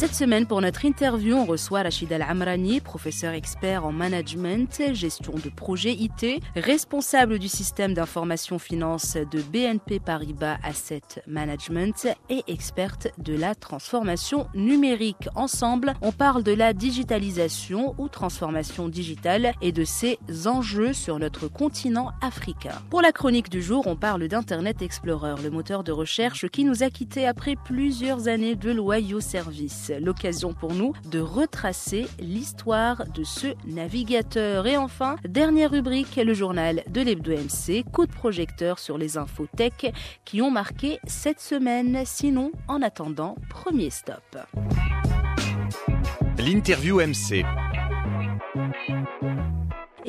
Cette 0.00 0.14
semaine, 0.14 0.46
pour 0.46 0.62
notre 0.62 0.86
interview, 0.86 1.36
on 1.36 1.44
reçoit 1.44 1.82
Rachid 1.82 2.10
Al-Amrani, 2.10 2.80
professeur 2.80 3.34
expert 3.34 3.84
en 3.84 3.92
management, 3.92 4.80
gestion 4.94 5.34
de 5.34 5.50
projet 5.50 5.92
IT, 5.92 6.42
responsable 6.56 7.38
du 7.38 7.48
système 7.48 7.92
d'information 7.92 8.58
finance 8.58 9.18
de 9.30 9.42
BNP 9.42 10.00
Paribas 10.00 10.56
Asset 10.62 11.02
Management 11.26 12.08
et 12.30 12.42
experte 12.48 13.08
de 13.18 13.34
la 13.34 13.54
transformation 13.54 14.46
numérique. 14.54 15.28
Ensemble, 15.34 15.92
on 16.00 16.12
parle 16.12 16.44
de 16.44 16.52
la 16.52 16.72
digitalisation 16.72 17.94
ou 17.98 18.08
transformation 18.08 18.88
digitale 18.88 19.52
et 19.60 19.70
de 19.70 19.84
ses 19.84 20.18
enjeux 20.46 20.94
sur 20.94 21.18
notre 21.18 21.46
continent 21.46 22.12
africain. 22.22 22.80
Pour 22.88 23.02
la 23.02 23.12
chronique 23.12 23.50
du 23.50 23.60
jour, 23.60 23.86
on 23.86 23.96
parle 23.96 24.28
d'Internet 24.28 24.80
Explorer, 24.80 25.42
le 25.42 25.50
moteur 25.50 25.84
de 25.84 25.92
recherche 25.92 26.48
qui 26.48 26.64
nous 26.64 26.82
a 26.82 26.88
quittés 26.88 27.26
après 27.26 27.54
plusieurs 27.54 28.28
années 28.28 28.56
de 28.56 28.70
loyaux 28.70 29.20
services 29.20 29.89
l'occasion 29.98 30.52
pour 30.52 30.74
nous 30.74 30.92
de 31.10 31.20
retracer 31.20 32.06
l'histoire 32.18 33.04
de 33.06 33.24
ce 33.24 33.48
navigateur. 33.66 34.66
Et 34.66 34.76
enfin, 34.76 35.16
dernière 35.28 35.70
rubrique, 35.70 36.16
le 36.16 36.34
journal 36.34 36.82
de 36.88 37.00
l'Hebdo 37.00 37.32
MC, 37.32 37.84
coup 37.90 38.06
de 38.06 38.12
projecteur 38.12 38.78
sur 38.78 38.98
les 38.98 39.16
infos 39.16 39.46
tech 39.56 39.92
qui 40.24 40.42
ont 40.42 40.50
marqué 40.50 40.98
cette 41.06 41.40
semaine. 41.40 42.02
Sinon, 42.04 42.52
en 42.68 42.82
attendant, 42.82 43.36
premier 43.48 43.90
stop. 43.90 44.38
L'interview 46.38 47.00
MC. 47.00 47.44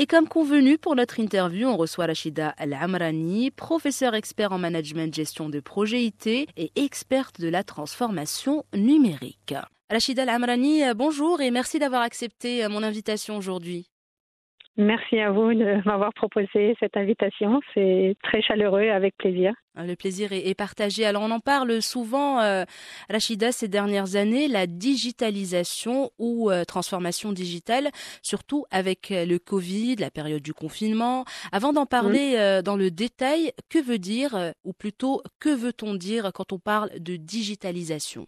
Et 0.01 0.07
comme 0.07 0.27
convenu 0.27 0.79
pour 0.79 0.95
notre 0.95 1.19
interview, 1.19 1.67
on 1.67 1.77
reçoit 1.77 2.07
Rachida 2.07 2.55
Al-Amrani, 2.57 3.51
professeure 3.51 4.15
expert 4.15 4.51
en 4.51 4.57
management 4.57 5.13
gestion 5.13 5.47
de 5.47 5.59
projet 5.59 6.03
IT 6.03 6.25
et 6.25 6.71
experte 6.75 7.39
de 7.39 7.47
la 7.47 7.63
transformation 7.63 8.65
numérique. 8.73 9.53
Rachida 9.91 10.23
Al-Amrani, 10.23 10.85
euh, 10.85 10.95
bonjour 10.95 11.39
et 11.39 11.51
merci 11.51 11.77
d'avoir 11.77 12.01
accepté 12.01 12.65
euh, 12.65 12.69
mon 12.69 12.81
invitation 12.81 13.37
aujourd'hui. 13.37 13.90
Merci 14.77 15.19
à 15.19 15.31
vous 15.31 15.53
de 15.53 15.85
m'avoir 15.85 16.13
proposé 16.13 16.75
cette 16.79 16.95
invitation. 16.95 17.59
C'est 17.73 18.15
très 18.23 18.41
chaleureux 18.41 18.87
avec 18.89 19.17
plaisir. 19.17 19.53
Euh, 19.77 19.85
Le 19.85 19.95
plaisir 19.95 20.31
est 20.31 20.55
partagé. 20.55 21.05
Alors 21.05 21.23
on 21.23 21.31
en 21.31 21.41
parle 21.41 21.81
souvent, 21.81 22.39
euh, 22.39 22.63
Rachida, 23.09 23.51
ces 23.51 23.67
dernières 23.67 24.15
années, 24.15 24.47
la 24.47 24.67
digitalisation 24.67 26.11
ou 26.19 26.49
euh, 26.49 26.63
transformation 26.63 27.33
digitale, 27.33 27.89
surtout 28.21 28.65
avec 28.71 29.11
euh, 29.11 29.25
le 29.25 29.39
Covid, 29.39 29.97
la 29.97 30.09
période 30.09 30.41
du 30.41 30.53
confinement. 30.53 31.25
Avant 31.51 31.73
d'en 31.73 31.85
parler 31.85 32.35
euh, 32.37 32.61
dans 32.61 32.77
le 32.77 32.91
détail, 32.91 33.51
que 33.69 33.79
veut 33.79 33.99
dire, 33.99 34.53
ou 34.63 34.71
plutôt 34.71 35.21
que 35.41 35.49
veut-on 35.49 35.95
dire 35.95 36.31
quand 36.33 36.53
on 36.53 36.59
parle 36.59 36.91
de 36.97 37.17
digitalisation? 37.17 38.25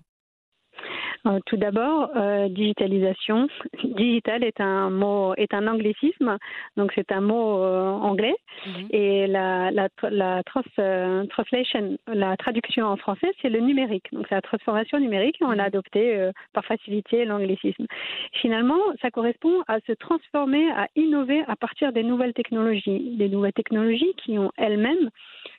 Tout 1.46 1.56
d'abord, 1.56 2.10
euh, 2.18 2.50
digitalisation. 2.50 3.48
Digital 3.84 4.44
est 4.44 4.60
un 4.60 4.90
mot, 4.90 5.34
est 5.36 5.54
un 5.54 5.68
anglicisme, 5.68 6.38
donc 6.76 6.92
c'est 6.96 7.14
un 7.14 7.22
mot 7.22 7.64
euh, 7.64 7.92
anglais. 7.92 8.36
Mhm. 8.66 8.88
Et 8.92 9.28
la, 9.28 9.72
la, 9.72 9.88
la 10.10 10.44
trans, 10.44 10.62
euh, 10.80 11.26
translation, 11.28 11.98
la 12.08 12.36
traduction 12.36 12.88
en 12.88 12.98
français, 12.98 13.32
c'est 13.42 13.50
le 13.50 13.62
numérique. 13.62 14.08
Donc 14.12 14.26
c'est 14.28 14.36
la 14.36 14.42
transformation 14.42 15.00
numérique 15.00 15.38
et 15.42 15.46
on 15.46 15.52
l'a 15.52 15.64
adopté 15.64 16.18
euh, 16.18 16.32
par 16.52 16.66
facilité 16.66 17.24
l'anglicisme. 17.24 17.86
Finalement, 18.34 18.80
ça 19.02 19.10
correspond 19.10 19.64
à 19.70 19.80
se 19.88 19.94
transformer, 19.94 20.70
à 20.72 20.88
innover 20.98 21.44
à 21.48 21.56
partir 21.56 21.94
des 21.94 22.04
nouvelles 22.04 22.34
technologies. 22.34 23.16
Des 23.18 23.30
nouvelles 23.30 23.54
technologies 23.54 24.14
qui 24.18 24.38
ont 24.38 24.52
elles-mêmes 24.58 25.10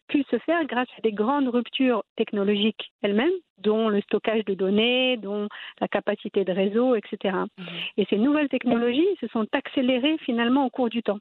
pu 0.08 0.24
se 0.30 0.38
faire 0.38 0.64
grâce 0.66 0.88
à 0.98 1.00
des 1.02 1.12
grandes 1.12 1.48
ruptures 1.48 2.04
technologiques 2.16 2.92
elles-mêmes, 3.02 3.32
dont 3.58 3.88
le 3.88 4.00
stockage 4.02 4.44
de 4.44 4.54
données, 4.54 5.16
dont 5.16 5.48
la 5.80 5.88
capacité 5.88 6.44
de 6.44 6.52
réseau, 6.52 6.94
etc. 6.94 7.36
Mhm. 7.58 7.66
Et 7.96 8.06
ces 8.10 8.18
nouvelles 8.18 8.48
technologies 8.48 9.16
se 9.20 9.26
sont 9.28 9.46
accélérées 9.52 10.18
finalement 10.18 10.66
au 10.66 10.70
cours 10.70 10.90
du 10.90 11.02
temps. 11.02 11.18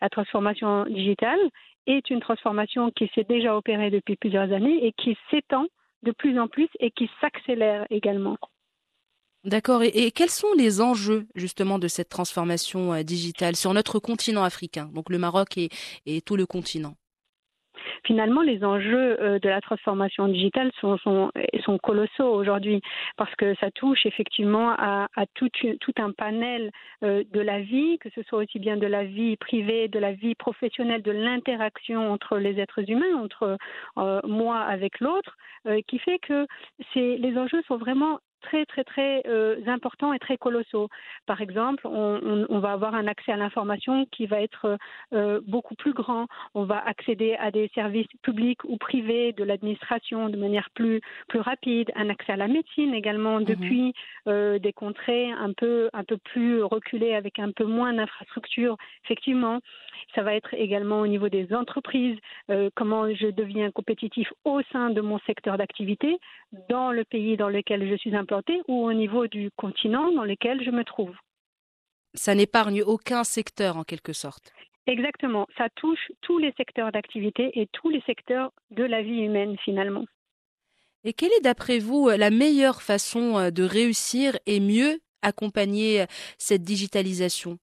La 0.00 0.08
transformation 0.08 0.84
digitale 0.84 1.40
est 1.86 2.10
une 2.10 2.20
transformation 2.20 2.90
qui 2.90 3.10
s'est 3.14 3.26
déjà 3.28 3.56
opérée 3.56 3.90
depuis 3.90 4.16
plusieurs 4.16 4.52
années 4.52 4.86
et 4.86 4.92
qui 4.92 5.16
s'étend 5.30 5.66
de 6.02 6.12
plus 6.12 6.38
en 6.38 6.48
plus 6.48 6.68
et 6.80 6.90
qui 6.90 7.10
s'accélère 7.20 7.86
également. 7.90 8.36
D'accord. 9.44 9.82
Et, 9.82 9.88
et 9.88 10.10
quels 10.12 10.30
sont 10.30 10.52
les 10.56 10.80
enjeux 10.80 11.26
justement 11.34 11.80
de 11.80 11.88
cette 11.88 12.08
transformation 12.08 12.94
euh, 12.94 13.02
digitale 13.02 13.56
sur 13.56 13.74
notre 13.74 13.98
continent 13.98 14.44
africain, 14.44 14.88
donc 14.92 15.10
le 15.10 15.18
Maroc 15.18 15.58
et, 15.58 15.68
et 16.06 16.20
tout 16.20 16.36
le 16.36 16.46
continent 16.46 16.94
Finalement, 18.04 18.42
les 18.42 18.64
enjeux 18.64 19.20
euh, 19.20 19.38
de 19.38 19.48
la 19.48 19.60
transformation 19.60 20.28
digitale 20.28 20.70
sont, 20.80 20.98
sont, 20.98 21.30
colossaux 21.82 22.28
aujourd'hui 22.28 22.80
parce 23.16 23.34
que 23.36 23.54
ça 23.56 23.70
touche 23.70 24.06
effectivement 24.06 24.70
à, 24.70 25.08
tout, 25.34 25.48
un 25.96 26.12
panel 26.12 26.70
euh, 27.02 27.24
de 27.32 27.40
la 27.40 27.60
vie, 27.60 27.98
que 27.98 28.08
ce 28.14 28.22
soit 28.22 28.40
aussi 28.40 28.58
bien 28.58 28.76
de 28.76 28.86
la 28.86 29.04
vie 29.04 29.36
privée, 29.36 29.88
de 29.88 29.98
la 29.98 30.12
vie 30.12 30.34
professionnelle, 30.34 31.02
de 31.02 31.10
l'interaction 31.10 32.12
entre 32.12 32.38
les 32.38 32.60
êtres 32.60 32.88
humains, 32.88 33.16
entre 33.16 33.56
euh, 33.98 34.20
moi 34.24 34.58
avec 34.60 35.00
l'autre, 35.00 35.36
qui 35.86 35.98
fait 36.00 36.18
que 36.18 36.46
les 36.96 37.38
enjeux 37.38 37.62
sont 37.68 37.76
vraiment 37.76 38.18
très 38.42 38.64
très 38.66 38.84
très 38.84 39.22
euh, 39.26 39.56
importants 39.66 40.12
et 40.12 40.18
très 40.18 40.36
colossaux. 40.36 40.88
Par 41.26 41.40
exemple, 41.40 41.86
on, 41.86 42.20
on, 42.32 42.46
on 42.48 42.58
va 42.58 42.72
avoir 42.72 42.94
un 42.94 43.06
accès 43.06 43.32
à 43.32 43.36
l'information 43.36 44.06
qui 44.14 44.26
va 44.26 44.38
être 44.42 44.64
euh, 45.12 45.40
beaucoup 45.46 45.74
plus 45.74 45.94
grand. 45.94 46.26
On 46.54 46.64
va 46.64 46.78
accéder 46.92 47.34
à 47.46 47.50
des 47.50 47.68
services 47.74 48.12
publics 48.22 48.62
ou 48.64 48.76
privés 48.76 49.32
de 49.32 49.44
l'administration 49.44 50.28
de 50.28 50.36
manière 50.36 50.68
plus 50.78 51.00
plus 51.28 51.40
rapide. 51.40 51.88
Un 51.94 52.08
accès 52.14 52.32
à 52.32 52.36
la 52.36 52.48
médecine 52.48 52.92
également 52.94 53.38
Mhm. 53.38 53.44
depuis 53.52 53.86
euh, 54.28 54.58
des 54.58 54.72
contrées 54.72 55.30
un 55.46 55.52
peu 55.60 55.88
un 55.92 56.04
peu 56.10 56.18
plus 56.32 56.62
reculées 56.62 57.14
avec 57.14 57.38
un 57.38 57.52
peu 57.58 57.64
moins 57.64 57.92
d'infrastructures. 57.92 58.76
Effectivement, 59.04 59.58
ça 60.14 60.22
va 60.22 60.34
être 60.34 60.52
également 60.54 61.00
au 61.00 61.06
niveau 61.06 61.28
des 61.28 61.46
entreprises. 61.54 62.18
euh, 62.50 62.70
comment 62.74 63.04
je 63.20 63.28
deviens 63.28 63.70
compétitif 63.70 64.28
au 64.44 64.60
sein 64.72 64.90
de 64.90 65.00
mon 65.00 65.18
secteur 65.28 65.54
d'activité 65.58 66.18
dans 66.68 66.90
le 66.98 67.04
pays 67.04 67.36
dans 67.36 67.48
lequel 67.48 67.80
je 67.90 67.96
suis 67.96 68.14
implanté 68.14 68.31
ou 68.68 68.84
au 68.84 68.92
niveau 68.92 69.26
du 69.26 69.50
continent 69.56 70.12
dans 70.12 70.24
lequel 70.24 70.62
je 70.64 70.70
me 70.70 70.84
trouve. 70.84 71.14
Ça 72.14 72.34
n'épargne 72.34 72.82
aucun 72.82 73.24
secteur 73.24 73.76
en 73.76 73.84
quelque 73.84 74.12
sorte. 74.12 74.52
Exactement, 74.86 75.46
ça 75.56 75.68
touche 75.76 76.10
tous 76.22 76.38
les 76.38 76.52
secteurs 76.56 76.90
d'activité 76.92 77.50
et 77.54 77.68
tous 77.72 77.88
les 77.88 78.02
secteurs 78.02 78.52
de 78.70 78.84
la 78.84 79.02
vie 79.02 79.20
humaine 79.20 79.56
finalement. 79.64 80.04
Et 81.04 81.12
quelle 81.12 81.32
est 81.32 81.44
d'après 81.44 81.78
vous 81.78 82.08
la 82.08 82.30
meilleure 82.30 82.82
façon 82.82 83.38
euh, 83.38 83.50
de 83.50 83.64
réussir 83.64 84.38
et 84.46 84.60
mieux 84.60 85.00
accompagner 85.22 86.02
euh, 86.02 86.06
cette 86.38 86.62
digitalisation? 86.62 87.58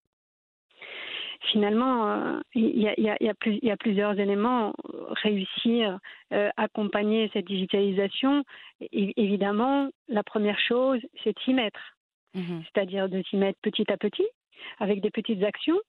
Finalement, 1.41 2.09
euh, 2.09 2.39
il 2.53 2.79
y, 2.79 2.87
a, 2.87 2.93
y 2.99 3.25
y 3.25 3.67
y 3.67 3.75
plusieurs 3.77 4.19
éléments. 4.19 4.73
Réussir, 5.23 5.99
euh, 6.33 6.49
accompagner 6.57 7.29
cette 7.33 7.47
digitalisation, 7.47 8.43
É- 8.81 9.13
évidemment, 9.17 9.89
la 10.07 10.23
première 10.23 10.59
chose, 10.59 10.99
c'est 11.23 11.33
de 11.33 11.39
s'y 11.41 11.53
mettre. 11.53 11.79
Mhm. 12.35 12.61
c'est-à-dire 12.65 13.09
de 13.09 13.23
s'y 13.23 13.37
mettre 13.37 13.59
petit 13.63 13.91
à 13.91 13.97
petit, 13.97 14.27
avec 14.77 15.01
des 15.01 15.09
petites 15.09 15.43
actions. 15.43 15.79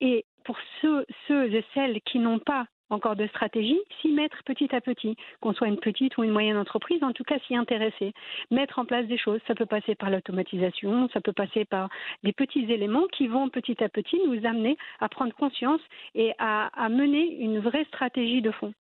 Et 0.00 0.24
pour 0.44 0.56
ceux, 0.80 1.06
ceux 1.28 1.54
et 1.54 1.64
celles 1.74 2.00
qui 2.00 2.18
n'ont 2.18 2.40
pas 2.40 2.66
encore 2.90 3.16
de 3.16 3.26
stratégie, 3.28 3.80
s'y 4.00 4.08
mettre 4.08 4.42
petit 4.44 4.74
à 4.74 4.80
petit, 4.80 5.16
qu'on 5.40 5.52
soit 5.52 5.68
une 5.68 5.78
petite 5.78 6.16
ou 6.18 6.24
une 6.24 6.30
moyenne 6.30 6.56
entreprise, 6.56 7.02
en 7.02 7.12
tout 7.12 7.24
cas 7.24 7.38
s'y 7.46 7.56
intéresser, 7.56 8.12
mettre 8.50 8.78
en 8.78 8.84
place 8.84 9.06
des 9.06 9.18
choses. 9.18 9.40
Ça 9.46 9.54
peut 9.54 9.66
passer 9.66 9.94
par 9.94 10.10
l'automatisation, 10.10 11.08
ça 11.12 11.20
peut 11.20 11.32
passer 11.32 11.64
par 11.64 11.88
des 12.22 12.32
petits 12.32 12.70
éléments 12.70 13.06
qui 13.12 13.26
vont 13.26 13.48
petit 13.48 13.82
à 13.82 13.88
petit 13.88 14.20
nous 14.26 14.44
amener 14.46 14.76
à 15.00 15.08
prendre 15.08 15.34
conscience 15.34 15.80
et 16.14 16.32
à, 16.38 16.66
à 16.80 16.88
mener 16.88 17.40
une 17.40 17.60
vraie 17.60 17.84
stratégie 17.84 18.42
de 18.42 18.50
fond. 18.50 18.72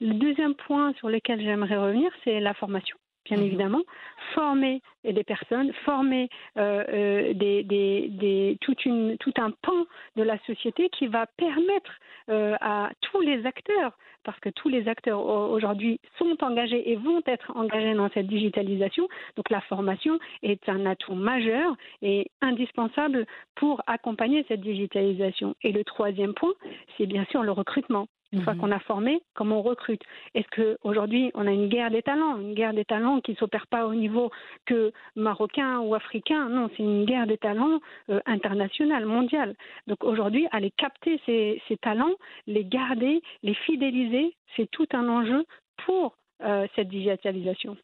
Le 0.00 0.14
deuxième 0.14 0.54
point 0.54 0.92
sur 0.94 1.08
lequel 1.08 1.40
j'aimerais 1.40 1.76
revenir, 1.76 2.10
c'est 2.24 2.40
la 2.40 2.54
formation. 2.54 2.96
Bien 3.24 3.36
Mhm. 3.38 3.44
évidemment, 3.44 3.82
former 4.34 4.80
des 5.04 5.24
personnes, 5.24 5.72
former 5.84 6.28
euh, 6.56 6.84
euh, 6.88 7.32
des, 7.34 7.62
des, 7.64 8.08
des- 8.08 8.58
toute 8.60 8.84
une, 8.84 9.16
tout 9.18 9.32
un 9.38 9.50
pan 9.62 9.86
de 10.16 10.22
la 10.22 10.38
société 10.46 10.88
qui 10.90 11.06
va 11.06 11.26
permettre 11.36 11.92
euh, 12.28 12.56
à 12.60 12.90
tous 13.00 13.20
les 13.20 13.44
acteurs, 13.46 13.92
parce 14.24 14.38
que 14.40 14.50
tous 14.50 14.68
les 14.68 14.88
acteurs 14.88 15.20
au- 15.24 15.48
aujourd'hui 15.54 16.00
sont 16.18 16.36
engagés 16.44 16.90
et 16.90 16.96
vont 16.96 17.22
être 17.26 17.50
engagés 17.56 17.94
dans 17.94 18.08
cette 18.10 18.26
digitalisation, 18.26 19.08
donc 19.36 19.50
la 19.50 19.60
formation 19.62 20.18
est 20.42 20.68
un 20.68 20.86
atout 20.86 21.14
majeur 21.14 21.74
et 22.02 22.30
indispensable 22.40 23.26
pour 23.56 23.82
accompagner 23.86 24.44
cette 24.48 24.60
digitalisation. 24.60 25.54
Et 25.62 25.72
le 25.72 25.84
troisième 25.84 26.34
point, 26.34 26.52
c'est 26.96 27.06
bien 27.06 27.24
sûr 27.30 27.42
le 27.42 27.52
recrutement. 27.52 28.06
Une 28.32 28.42
fois 28.42 28.54
Mhm. 28.54 28.60
qu'on 28.60 28.70
a 28.70 28.78
formé, 28.80 29.22
comment 29.34 29.58
on 29.58 29.62
recrute? 29.62 30.02
Est-ce 30.34 30.48
qu'aujourd'hui, 30.54 31.30
on 31.34 31.46
a 31.46 31.52
une 31.52 31.68
guerre 31.68 31.90
des 31.90 32.02
talents? 32.02 32.38
Une 32.38 32.54
guerre 32.54 32.72
des 32.74 32.84
talents 32.84 33.20
qui 33.20 33.32
ne 33.32 33.36
s'opère 33.36 33.66
pas 33.66 33.86
au 33.86 33.94
niveau 33.94 34.30
que 34.66 34.92
marocain 35.16 35.80
ou 35.80 35.94
africain? 35.94 36.48
Non, 36.48 36.68
c'est 36.76 36.82
une 36.82 37.04
guerre 37.04 37.26
des 37.26 37.38
talents 37.38 37.80
euh, 38.08 38.20
internationale, 38.26 39.04
mondiale. 39.04 39.54
Donc 39.88 40.04
aujourd'hui, 40.04 40.46
aller 40.52 40.70
capter 40.70 41.20
ces, 41.26 41.60
ces 41.66 41.76
talents, 41.76 42.14
les 42.46 42.64
garder, 42.64 43.20
les 43.42 43.54
fidéliser, 43.54 44.36
c'est 44.56 44.70
tout 44.70 44.86
un 44.92 45.08
enjeu 45.08 45.44
pour 45.84 46.14
euh, 46.42 46.66
cette 46.76 46.88
digitalisation. 46.88 47.76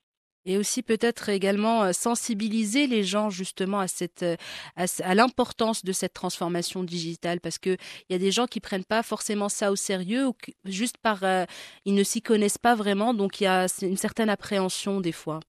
Et 0.48 0.56
aussi 0.58 0.82
peut-être 0.82 1.28
également 1.28 1.84
euh, 1.84 1.92
sensibiliser 1.92 2.86
les 2.86 3.02
gens 3.02 3.30
justement 3.30 3.80
à 3.80 3.88
cette 3.88 4.22
euh, 4.22 4.36
à, 4.76 4.86
ce- 4.86 5.02
à 5.02 5.14
l'importance 5.14 5.84
de 5.84 5.92
cette 5.92 6.12
transformation 6.14 6.84
digitale 6.84 7.40
parce 7.40 7.58
que 7.58 7.70
il 8.08 8.12
y 8.12 8.14
a 8.14 8.18
des 8.18 8.30
gens 8.30 8.46
qui 8.46 8.60
prennent 8.60 8.84
pas 8.84 9.02
forcément 9.02 9.48
ça 9.48 9.72
au 9.72 9.76
sérieux 9.76 10.26
ou 10.28 10.34
juste 10.64 10.96
par 10.98 11.24
euh, 11.24 11.44
ils 11.84 11.94
ne 11.94 12.04
s'y 12.04 12.22
connaissent 12.22 12.58
pas 12.58 12.74
vraiment 12.76 13.12
donc 13.12 13.40
il 13.40 13.44
y 13.44 13.46
a 13.48 13.66
une 13.82 13.96
certaine 13.96 14.28
appréhension 14.30 15.00
des 15.00 15.12
fois. 15.12 15.40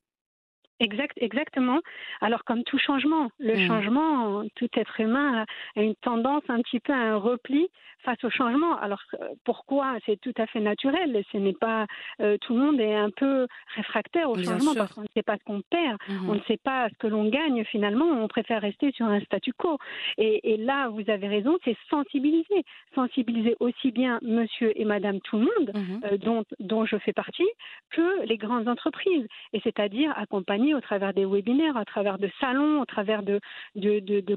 Exact, 0.80 1.14
exactement. 1.18 1.80
Alors 2.22 2.44
comme 2.44 2.64
tout 2.64 2.78
changement, 2.78 3.30
le 3.40 3.56
Mm. 3.56 3.68
changement, 3.68 4.44
tout 4.56 4.70
être 4.76 5.00
humain 5.00 5.46
a 5.76 5.82
une 5.82 5.96
tendance 5.96 6.44
un 6.50 6.62
petit 6.62 6.80
peu 6.80 6.94
à 6.94 6.98
un 6.98 7.16
repli 7.18 7.68
face 8.04 8.24
au 8.24 8.30
changement. 8.30 8.78
Alors 8.78 9.02
euh, 9.16 9.30
pourquoi? 9.44 9.96
C'est 10.06 10.22
tout 10.22 10.34
à 10.38 10.46
fait 10.46 10.60
naturel. 10.60 11.24
Ce 11.32 11.38
n'est 11.38 11.54
pas 11.60 11.88
euh, 12.22 12.38
tout 12.42 12.54
le 12.54 12.60
monde 12.60 12.80
est 12.80 12.94
un 12.94 13.10
peu 13.10 13.48
réfractaire 13.76 14.30
au 14.30 14.36
Bien 14.36 14.46
changement 14.54 14.74
sûr. 14.74 14.82
parce 14.84 14.94
qu'on 14.94 15.02
ne 15.02 15.08
sait 15.16 15.24
pas 15.24 15.38
ce 15.38 15.44
qu'on 15.46 15.62
perd, 15.70 15.98
Mhm. 16.08 16.30
on 16.30 16.36
ne 16.36 16.42
sait 16.42 16.58
pas 16.64 16.90
ce 16.90 16.96
que 17.00 17.08
l'on 17.08 17.28
gagne 17.30 17.64
finalement. 17.66 18.06
On 18.06 18.28
préfère 18.28 18.62
rester 18.62 18.92
sur 18.92 19.08
un 19.08 19.20
statu 19.22 19.54
quo. 19.54 19.78
Et, 20.20 20.54
et 20.54 20.58
là, 20.58 20.90
vous 20.90 21.10
avez 21.10 21.28
raison, 21.28 21.58
c'est 21.66 21.76
sensibiliser, 21.90 22.64
sensibiliser 22.94 23.56
aussi 23.60 23.92
bien 23.92 24.20
Monsieur 24.22 24.80
et 24.80 24.86
Madame 24.86 25.20
tout 25.22 25.40
le 25.40 25.46
monde 25.46 25.72
Mhm. 25.74 26.02
euh, 26.06 26.18
dont, 26.18 26.44
dont 26.60 26.86
je 26.86 26.98
fais 26.98 27.14
partie, 27.14 27.50
que 27.90 28.24
les 28.26 28.38
grandes 28.38 28.68
entreprises. 28.68 29.26
Et 29.54 29.60
c'est-à-dire 29.62 30.14
accompagner 30.16 30.67
au 30.74 30.82
travers 30.82 31.14
des 31.14 31.26
webinaires, 31.26 31.78
à 31.78 31.86
travers 31.86 32.18
de 32.18 32.30
salons, 32.40 32.82
au 32.82 32.86
travers 32.86 33.24
de, 33.24 33.40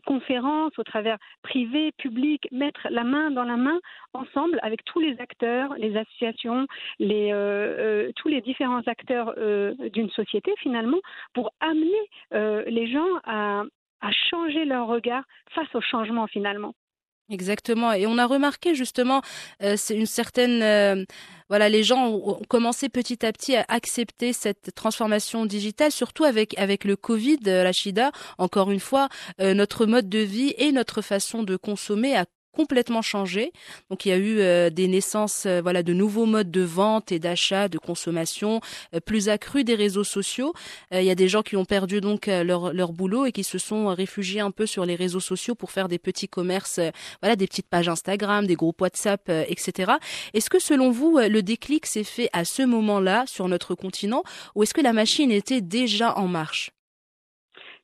conférences, 0.06 0.78
au 0.78 0.84
travers 0.84 1.18
privés, 1.42 1.92
publics, 1.98 2.48
mettre 2.52 2.86
la 2.90 3.04
main 3.04 3.30
dans 3.30 3.44
la 3.44 3.56
main 3.56 3.78
ensemble 4.14 4.58
avec 4.62 4.84
tous 4.84 5.00
les 5.00 5.20
acteurs, 5.20 5.74
les 5.78 5.96
associations, 5.96 6.66
euh, 7.00 7.32
euh, 7.32 8.12
tous 8.16 8.28
les 8.28 8.40
différents 8.40 8.82
acteurs 8.86 9.34
euh, 9.38 9.74
d'une 9.92 10.10
société 10.10 10.52
finalement, 10.58 11.00
pour 11.34 11.52
amener 11.60 11.90
les 12.70 12.86
gens 12.90 13.08
à 13.26 13.64
changer 14.30 14.64
leur 14.64 14.86
regard 14.86 15.24
face 15.50 15.72
au 15.74 15.80
changement 15.80 16.26
finalement. 16.26 16.74
Exactement. 17.30 17.92
Et 17.92 18.06
on 18.08 18.18
a 18.18 18.26
remarqué 18.26 18.74
justement, 18.74 19.22
euh, 19.62 19.74
c'est 19.76 19.94
une 19.94 20.06
certaine, 20.06 20.62
euh, 20.62 21.04
voilà, 21.48 21.68
les 21.68 21.84
gens 21.84 22.08
ont, 22.08 22.40
commencé 22.48 22.88
petit 22.88 23.24
à 23.24 23.32
petit 23.32 23.54
à 23.54 23.64
accepter 23.68 24.32
cette 24.32 24.74
transformation 24.74 25.46
digitale, 25.46 25.92
surtout 25.92 26.24
avec 26.24 26.58
avec 26.58 26.84
le 26.84 26.96
Covid, 26.96 27.38
euh, 27.46 27.62
Rachida. 27.62 28.10
Encore 28.38 28.72
une 28.72 28.80
fois, 28.80 29.08
euh, 29.40 29.54
notre 29.54 29.86
mode 29.86 30.08
de 30.08 30.18
vie 30.18 30.54
et 30.58 30.72
notre 30.72 31.02
façon 31.02 31.44
de 31.44 31.56
consommer 31.56 32.16
a 32.16 32.26
complètement 32.52 33.02
changé. 33.02 33.52
Donc 33.90 34.04
il 34.04 34.10
y 34.10 34.12
a 34.12 34.16
eu 34.16 34.40
euh, 34.40 34.70
des 34.70 34.88
naissances 34.88 35.46
euh, 35.46 35.60
voilà 35.62 35.82
de 35.82 35.92
nouveaux 35.92 36.26
modes 36.26 36.50
de 36.50 36.62
vente 36.62 37.12
et 37.12 37.18
d'achat, 37.18 37.68
de 37.68 37.78
consommation 37.78 38.60
euh, 38.94 39.00
plus 39.00 39.28
accrus 39.28 39.64
des 39.64 39.74
réseaux 39.74 40.04
sociaux. 40.04 40.52
Il 40.92 41.02
y 41.02 41.10
a 41.10 41.14
des 41.14 41.28
gens 41.28 41.42
qui 41.42 41.56
ont 41.56 41.64
perdu 41.64 42.00
donc 42.00 42.26
leur 42.26 42.72
leur 42.72 42.92
boulot 42.92 43.26
et 43.26 43.32
qui 43.32 43.44
se 43.44 43.58
sont 43.58 43.88
réfugiés 43.88 44.40
un 44.40 44.50
peu 44.50 44.66
sur 44.66 44.84
les 44.84 44.94
réseaux 44.94 45.20
sociaux 45.20 45.54
pour 45.54 45.70
faire 45.70 45.88
des 45.88 45.98
petits 45.98 46.28
commerces 46.28 46.80
voilà, 47.22 47.36
des 47.36 47.46
petites 47.46 47.68
pages 47.68 47.88
Instagram, 47.88 48.46
des 48.46 48.56
groupes 48.56 48.80
WhatsApp, 48.80 49.30
etc. 49.48 49.92
Est-ce 50.34 50.50
que 50.50 50.58
selon 50.58 50.90
vous, 50.90 51.18
le 51.18 51.42
déclic 51.42 51.86
s'est 51.86 52.04
fait 52.04 52.28
à 52.32 52.44
ce 52.44 52.62
moment-là 52.62 53.24
sur 53.26 53.48
notre 53.48 53.74
continent 53.74 54.22
ou 54.54 54.62
est-ce 54.62 54.74
que 54.74 54.80
la 54.80 54.92
machine 54.92 55.30
était 55.30 55.60
déjà 55.60 56.16
en 56.16 56.28
marche? 56.28 56.72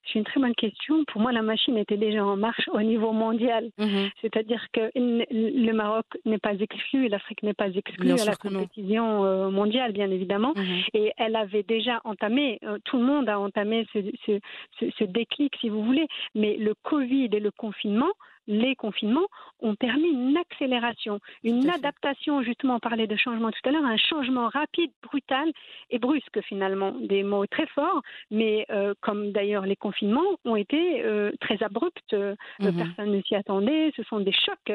C'est 0.07 0.19
une 0.21 0.25
très 0.25 0.41
bonne 0.41 0.55
question. 0.55 1.05
Pour 1.07 1.21
moi, 1.21 1.33
la 1.33 1.43
machine 1.43 1.77
était 1.77 1.97
déjà 1.97 2.25
en 2.25 2.37
marche 2.37 2.69
au 2.73 2.81
niveau 2.81 3.13
mondial. 3.13 3.71
Mhm. 3.79 4.09
C'est-à-dire 4.21 4.65
que 4.73 4.91
le 4.95 5.73
Maroc 5.73 6.07
n'est 6.25 6.39
pas 6.39 6.55
exclu, 6.55 7.09
l'Afrique 7.09 7.43
n'est 7.43 7.55
pas 7.55 7.69
exclue 7.69 8.05
Bien 8.07 8.15
à 8.15 8.25
la 8.25 8.33
non. 8.51 8.61
compétition 8.61 9.25
euh, 9.25 9.51
mondiale, 9.51 9.93
bien 9.93 10.11
évidemment. 10.11 10.53
Mhm. 10.57 10.65
Et 10.95 11.13
elle 11.17 11.35
avait 11.37 11.65
déjà 11.65 12.01
entamé, 12.05 12.59
euh, 12.63 12.79
tout 12.85 12.99
le 12.99 13.05
monde 13.05 13.29
a 13.29 13.39
entamé 13.41 13.87
ce, 13.93 13.99
ce- 14.27 14.41
ce- 14.79 14.91
ce 14.99 15.05
déclic, 15.05 15.55
si 15.61 15.69
vous 15.69 15.83
voulez. 15.83 16.07
Mais 16.35 16.57
le 16.57 16.75
Covid 16.83 17.29
et 17.33 17.41
le 17.41 17.51
confinement, 17.51 18.11
les 18.47 18.77
confinements, 18.77 19.27
ont 19.61 19.75
permis 19.75 20.09
une 20.09 20.37
accélération, 20.37 21.21
une 21.43 21.69
adaptation, 21.71 22.43
justement, 22.43 22.77
on 22.77 22.81
parlait 22.81 23.07
de 23.07 23.17
changement 23.17 23.51
tout 23.51 23.69
à 23.69 23.71
l'heure, 23.73 23.85
un 23.85 23.97
changement 23.97 24.49
rapide, 24.49 24.91
brutal 25.03 25.51
et 25.91 25.99
brusque, 25.99 26.41
finalement. 26.43 26.93
Des 27.01 27.23
mots 27.23 27.47
très 27.47 27.67
forts, 27.69 28.03
mais 28.31 28.67
euh, 28.71 28.95
comme 29.01 29.33
d'ailleurs 29.33 29.67
les 29.67 29.77
confinements 29.77 30.37
ont 30.45 30.57
été 30.57 31.03
euh, 31.05 31.33
très 31.41 31.63
abrupts. 31.63 32.13
euh, 32.13 32.35
Mhm. 32.61 32.77
Personne 32.77 33.13
ne 33.13 33.23
s'y 33.23 33.35
attendait. 33.35 33.93
Ce 33.97 34.03
sont 34.05 34.21
des 34.21 34.33
chocs 34.33 34.73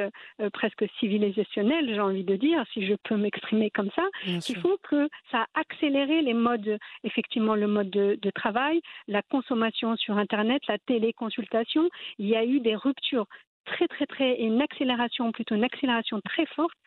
presque 0.53 0.85
civilisationnels, 0.99 1.93
j'ai 1.93 1.99
envie 1.99 2.23
de 2.23 2.35
dire, 2.35 2.63
si 2.73 2.85
je 2.85 2.95
peux 3.03 3.17
m'exprimer 3.17 3.69
comme 3.69 3.89
ça, 3.95 4.03
Bien 4.25 4.39
qui 4.39 4.53
sûr. 4.53 4.61
font 4.61 4.77
que 4.83 5.09
ça 5.31 5.45
a 5.53 5.59
accéléré 5.59 6.21
les 6.21 6.33
modes, 6.33 6.77
effectivement, 7.03 7.55
le 7.55 7.67
mode 7.67 7.89
de, 7.89 8.17
de 8.21 8.29
travail, 8.31 8.81
la 9.07 9.21
consommation 9.21 9.95
sur 9.97 10.17
Internet, 10.17 10.61
la 10.67 10.77
téléconsultation. 10.79 11.89
Il 12.17 12.27
y 12.27 12.35
a 12.35 12.45
eu 12.45 12.59
des 12.59 12.75
ruptures 12.75 13.25
très, 13.65 13.87
très, 13.87 14.05
très, 14.05 14.39
une 14.39 14.61
accélération, 14.61 15.31
plutôt 15.31 15.55
une 15.55 15.63
accélération 15.63 16.19
très 16.21 16.45
forte 16.47 16.77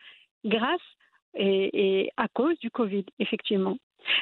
grâce 0.43 0.81
et, 1.35 2.03
et 2.03 2.11
à 2.17 2.27
cause 2.27 2.57
du 2.59 2.69
Covid, 2.69 3.05
effectivement. 3.19 3.77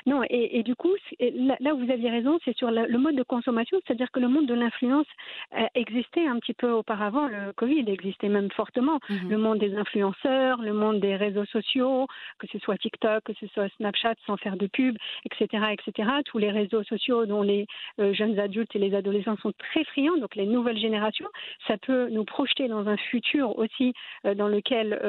Non, 0.06 0.22
et, 0.30 0.60
et 0.60 0.64
du 0.64 0.76
coup, 0.76 0.94
là, 1.20 1.56
là 1.60 1.74
où 1.74 1.80
vous 1.84 1.92
aviez 1.92 2.10
raison, 2.10 2.40
c'est 2.46 2.56
sur 2.56 2.72
la- 2.72 2.88
le 2.88 2.98
mode 2.98 3.16
de 3.16 3.24
consommation, 3.24 3.80
c'est-à-dire 3.86 4.12
que 4.12 4.20
le 4.20 4.28
monde 4.28 4.46
de 4.48 4.54
l'influence 4.54 5.08
euh, 5.58 5.66
existait 5.76 6.26
un 6.28 6.40
petit 6.40 6.54
peu 6.54 6.72
auparavant, 6.72 7.28
le 7.28 7.54
Covid 7.54 7.86
existait 7.88 8.30
même 8.30 8.52
fortement. 8.52 9.00
Mhm. 9.10 9.30
Le 9.30 9.38
monde 9.38 9.60
des 9.60 9.76
influenceurs, 9.76 10.62
le 10.62 10.74
monde 10.74 11.00
des 11.00 11.16
réseaux 11.16 11.46
sociaux, 11.46 12.08
que 12.40 12.48
ce 12.48 12.60
soit 12.60 12.78
TikTok, 12.78 13.24
que 13.24 13.34
ce 13.40 13.48
soit 13.48 13.70
Snapchat, 13.78 14.16
sans 14.26 14.38
faire 14.38 14.58
de 14.58 14.68
pub, 14.68 14.98
etc., 15.26 15.64
etc. 15.72 16.10
Tous 16.26 16.38
les 16.38 16.52
réseaux 16.52 16.84
sociaux 16.84 17.26
dont 17.26 17.42
les 17.42 17.66
euh, 18.00 18.14
jeunes 18.14 18.40
adultes 18.40 18.76
et 18.76 18.80
les 18.80 18.96
adolescents 18.96 19.38
sont 19.38 19.54
très 19.58 19.84
friands, 19.86 20.18
donc 20.18 20.36
les 20.36 20.46
nouvelles 20.46 20.78
générations, 20.80 21.28
ça 21.68 21.78
peut 21.78 22.10
nous 22.10 22.26
projeter 22.26 22.68
dans 22.68 22.88
un 22.88 22.98
futur 22.98 23.58
aussi 23.58 23.94
euh, 24.26 24.34
dans 24.36 24.48
lequel 24.48 25.00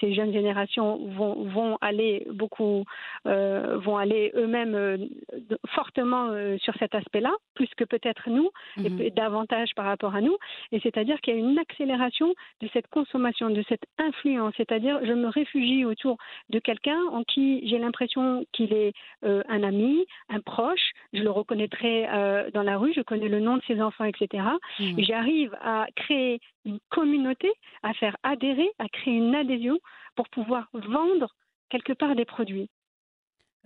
ces 0.00 0.14
jeunes 0.14 0.32
générations 0.32 0.96
vont, 1.16 1.34
vont 1.44 1.78
aller 1.80 2.26
beaucoup, 2.30 2.84
euh, 3.26 3.76
vont 3.82 3.96
aller 3.96 4.32
eux-mêmes 4.34 4.74
euh, 4.74 4.96
fortement 5.68 6.28
euh, 6.30 6.56
sur 6.58 6.74
cet 6.76 6.94
aspect-là, 6.94 7.32
plus 7.54 7.68
que 7.76 7.84
peut-être 7.84 8.28
nous, 8.30 8.50
et 8.78 8.88
Mhm. 8.90 9.10
davantage 9.10 9.70
par 9.74 9.84
rapport 9.86 10.14
à 10.14 10.20
nous. 10.20 10.36
Et 10.72 10.80
c'est-à-dire 10.80 11.20
qu'il 11.20 11.34
y 11.34 11.36
a 11.36 11.40
une 11.40 11.58
accélération 11.58 12.34
de 12.60 12.68
cette 12.72 12.88
consommation, 12.88 13.50
de 13.50 13.62
cette 13.68 13.84
influence. 13.98 14.54
C'est-à-dire, 14.56 15.00
je 15.04 15.12
me 15.12 15.28
réfugie 15.28 15.84
autour 15.84 16.16
de 16.50 16.58
quelqu'un 16.58 17.00
en 17.10 17.22
qui 17.24 17.66
j'ai 17.68 17.78
l'impression 17.78 18.44
qu'il 18.52 18.72
est 18.72 18.92
euh, 19.24 19.42
un 19.48 19.62
ami, 19.62 20.06
un 20.28 20.40
proche. 20.40 20.92
Je 21.12 21.22
le 21.22 21.30
reconnaîtrai 21.30 22.08
euh, 22.08 22.50
dans 22.52 22.62
la 22.62 22.78
rue, 22.78 22.92
je 22.94 23.02
connais 23.02 23.28
le 23.28 23.40
nom 23.40 23.56
de 23.56 23.62
ses 23.66 23.80
enfants, 23.80 24.04
etc. 24.04 24.44
Mhm. 24.78 24.98
Et 24.98 25.04
j'arrive 25.04 25.56
à 25.60 25.86
créer 25.96 26.40
une 26.64 26.78
communauté, 26.90 27.50
à 27.82 27.92
faire 27.94 28.16
adhérer, 28.22 28.70
à 28.78 28.88
créer 28.88 29.14
une 29.14 29.34
adhésion 29.34 29.78
pour 30.16 30.28
pouvoir 30.28 30.68
vendre 30.72 31.34
quelque 31.70 31.92
part 31.92 32.14
des 32.14 32.24
produits. 32.24 32.68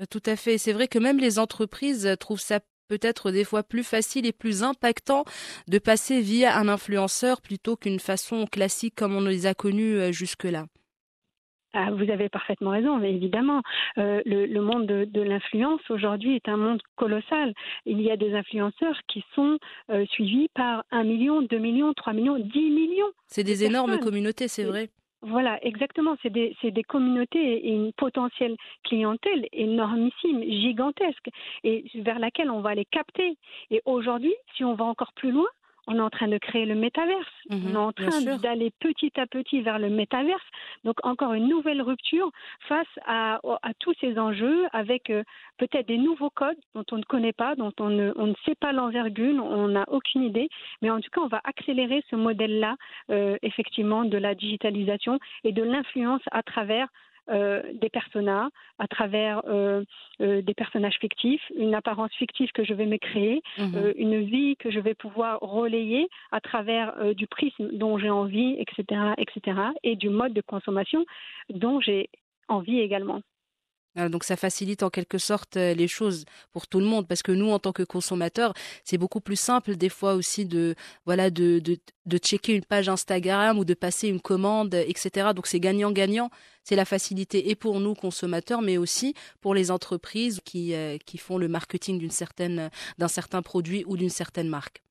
Euh, 0.00 0.04
Tout 0.10 0.22
à 0.26 0.36
fait. 0.36 0.58
C'est 0.58 0.72
vrai 0.72 0.88
que 0.88 0.98
même 0.98 1.18
les 1.18 1.38
entreprises 1.38 2.06
euh, 2.06 2.16
trouvent 2.16 2.40
ça 2.40 2.60
peut-être 2.88 3.30
des 3.30 3.44
fois 3.44 3.62
plus 3.62 3.82
facile 3.82 4.26
et 4.26 4.32
plus 4.32 4.62
impactant 4.62 5.24
de 5.68 5.78
passer 5.78 6.20
via 6.20 6.56
un 6.56 6.68
influenceur 6.68 7.40
plutôt 7.40 7.76
qu'une 7.76 8.00
façon 8.00 8.46
classique 8.46 8.94
comme 8.94 9.16
on 9.16 9.20
les 9.20 9.46
a 9.46 9.54
connus 9.54 9.96
euh, 9.96 10.12
jusque-là. 10.12 10.66
Ah, 11.78 11.90
vous 11.90 12.10
avez 12.10 12.30
parfaitement 12.30 12.70
raison, 12.70 12.96
mais 12.96 13.12
évidemment, 13.12 13.60
euh, 13.98 14.22
le, 14.24 14.46
le 14.46 14.60
monde 14.62 14.86
de, 14.86 15.04
de 15.04 15.20
l'influence 15.20 15.82
aujourd'hui 15.90 16.36
est 16.36 16.48
un 16.48 16.56
monde 16.56 16.80
colossal. 16.94 17.52
Il 17.84 18.00
y 18.00 18.10
a 18.10 18.16
des 18.16 18.32
influenceurs 18.32 18.98
qui 19.08 19.22
sont 19.34 19.58
euh, 19.90 20.06
suivis 20.06 20.48
par 20.54 20.84
1 20.90 21.04
million, 21.04 21.42
2 21.42 21.58
millions, 21.58 21.92
3 21.92 22.14
millions, 22.14 22.38
10 22.38 22.70
millions. 22.70 23.10
C'est 23.26 23.44
des 23.44 23.58
de 23.58 23.64
énormes 23.64 23.98
communautés, 23.98 24.48
c'est 24.48 24.64
vrai. 24.64 24.88
Voilà, 25.22 25.58
exactement. 25.64 26.16
C'est 26.22 26.30
des, 26.30 26.56
des, 26.62 26.82
communautés 26.82 27.66
et 27.66 27.72
une 27.72 27.92
potentielle 27.92 28.56
clientèle 28.84 29.46
énormissime, 29.52 30.42
gigantesque, 30.42 31.28
et 31.64 31.84
vers 31.96 32.18
laquelle 32.18 32.50
on 32.50 32.60
va 32.60 32.74
les 32.74 32.84
capter. 32.84 33.36
Et 33.70 33.82
aujourd'hui, 33.86 34.34
si 34.56 34.64
on 34.64 34.74
va 34.74 34.84
encore 34.84 35.12
plus 35.14 35.32
loin, 35.32 35.48
on 35.86 35.96
est 35.96 36.00
en 36.00 36.10
train 36.10 36.28
de 36.28 36.38
créer 36.38 36.66
le 36.66 36.74
métaverse. 36.74 37.26
on 37.50 37.54
Mhm, 37.56 37.74
est 37.74 37.76
en 37.76 37.92
train 37.92 38.20
d'aller 38.38 38.72
petit 38.80 39.12
à 39.18 39.26
petit 39.26 39.60
vers 39.62 39.78
le 39.78 39.88
métaverse. 39.88 40.42
Donc 40.84 40.96
encore 41.04 41.32
une 41.34 41.48
nouvelle 41.48 41.82
rupture 41.82 42.30
face 42.68 42.86
à, 43.06 43.40
à 43.62 43.74
tous 43.78 43.94
ces 44.00 44.18
enjeux 44.18 44.66
avec 44.72 45.10
euh, 45.10 45.22
peut-être 45.58 45.86
des 45.88 45.98
nouveaux 45.98 46.30
codes 46.30 46.56
dont 46.74 46.84
on 46.92 46.98
ne 46.98 47.02
connaît 47.04 47.32
pas, 47.32 47.54
dont 47.54 47.72
on 47.80 47.88
ne, 47.88 48.12
on 48.16 48.26
ne 48.28 48.34
sait 48.44 48.54
pas 48.56 48.72
l'envergure, 48.72 49.44
on 49.44 49.68
n'a 49.68 49.84
aucune 49.88 50.22
idée. 50.22 50.48
Mais 50.82 50.90
en 50.90 51.00
tout 51.00 51.10
cas, 51.10 51.20
on 51.22 51.28
va 51.28 51.40
accélérer 51.44 52.02
ce 52.10 52.16
modèle-là, 52.16 52.76
euh, 53.10 53.36
effectivement, 53.42 54.04
de 54.04 54.18
la 54.18 54.34
digitalisation 54.34 55.18
et 55.44 55.52
de 55.52 55.62
l'influence 55.62 56.22
à 56.32 56.42
travers 56.42 56.88
euh, 57.28 57.62
des 57.74 57.88
personas, 57.88 58.48
à 58.78 58.86
travers 58.86 59.42
euh, 59.48 59.84
euh, 60.20 60.42
des 60.42 60.54
personnages 60.54 60.98
fictifs, 61.00 61.42
une 61.56 61.74
apparence 61.74 62.12
fictive 62.14 62.52
que 62.52 62.64
je 62.64 62.74
vais 62.74 62.86
me 62.86 62.98
créer, 62.98 63.42
Mhm. 63.58 63.92
une 63.96 64.22
vie 64.22 64.56
que 64.56 64.70
je 64.70 64.80
vais 64.80 64.94
pouvoir 64.94 65.40
relayer 65.40 66.08
à 66.32 66.40
travers 66.40 67.14
du 67.14 67.26
prisme 67.26 67.68
dont 67.72 67.98
j'ai 67.98 68.10
envie, 68.10 68.56
etc., 68.58 69.14
etc., 69.18 69.60
et 69.82 69.96
du 69.96 70.08
mode 70.08 70.32
de 70.34 70.40
consommation 70.40 71.04
dont 71.50 71.80
j'ai 71.80 72.08
envie 72.48 72.80
également. 72.80 73.20
Donc 73.96 74.24
ça 74.24 74.36
facilite 74.36 74.82
en 74.82 74.90
quelque 74.90 75.16
sorte 75.16 75.56
euh, 75.56 75.72
les 75.72 75.88
choses 75.88 76.26
pour 76.52 76.66
tout 76.66 76.80
le 76.80 76.86
monde 76.86 77.08
parce 77.08 77.22
que 77.22 77.32
nous 77.32 77.50
en 77.50 77.58
tant 77.58 77.72
que 77.72 77.82
consommateurs 77.82 78.52
c'est 78.84 78.98
beaucoup 78.98 79.20
plus 79.20 79.36
simple 79.36 79.76
des 79.76 79.88
fois 79.88 80.14
aussi 80.14 80.44
de 80.44 80.74
voilà 81.06 81.30
de, 81.30 81.60
de, 81.60 81.78
de 82.04 82.18
checker 82.18 82.52
une 82.52 82.64
page 82.64 82.90
Instagram 82.90 83.58
ou 83.58 83.64
de 83.64 83.72
passer 83.72 84.08
une 84.08 84.20
commande 84.20 84.74
etc 84.74 85.30
donc 85.34 85.46
c'est 85.46 85.60
gagnant 85.60 85.92
gagnant 85.92 86.30
c'est 86.62 86.76
la 86.76 86.84
facilité 86.84 87.48
et 87.48 87.54
pour 87.54 87.80
nous 87.80 87.94
consommateurs 87.94 88.60
mais 88.60 88.76
aussi 88.76 89.14
pour 89.40 89.54
les 89.54 89.70
entreprises 89.70 90.40
qui 90.44 90.74
euh, 90.74 90.98
qui 91.06 91.16
font 91.16 91.38
le 91.38 91.48
marketing 91.48 91.98
d'une 91.98 92.10
certaine 92.10 92.70
d'un 92.98 93.08
certain 93.08 93.40
produit 93.40 93.84
ou 93.86 93.96
d'une 93.96 94.10
certaine 94.10 94.48
marque. 94.48 94.85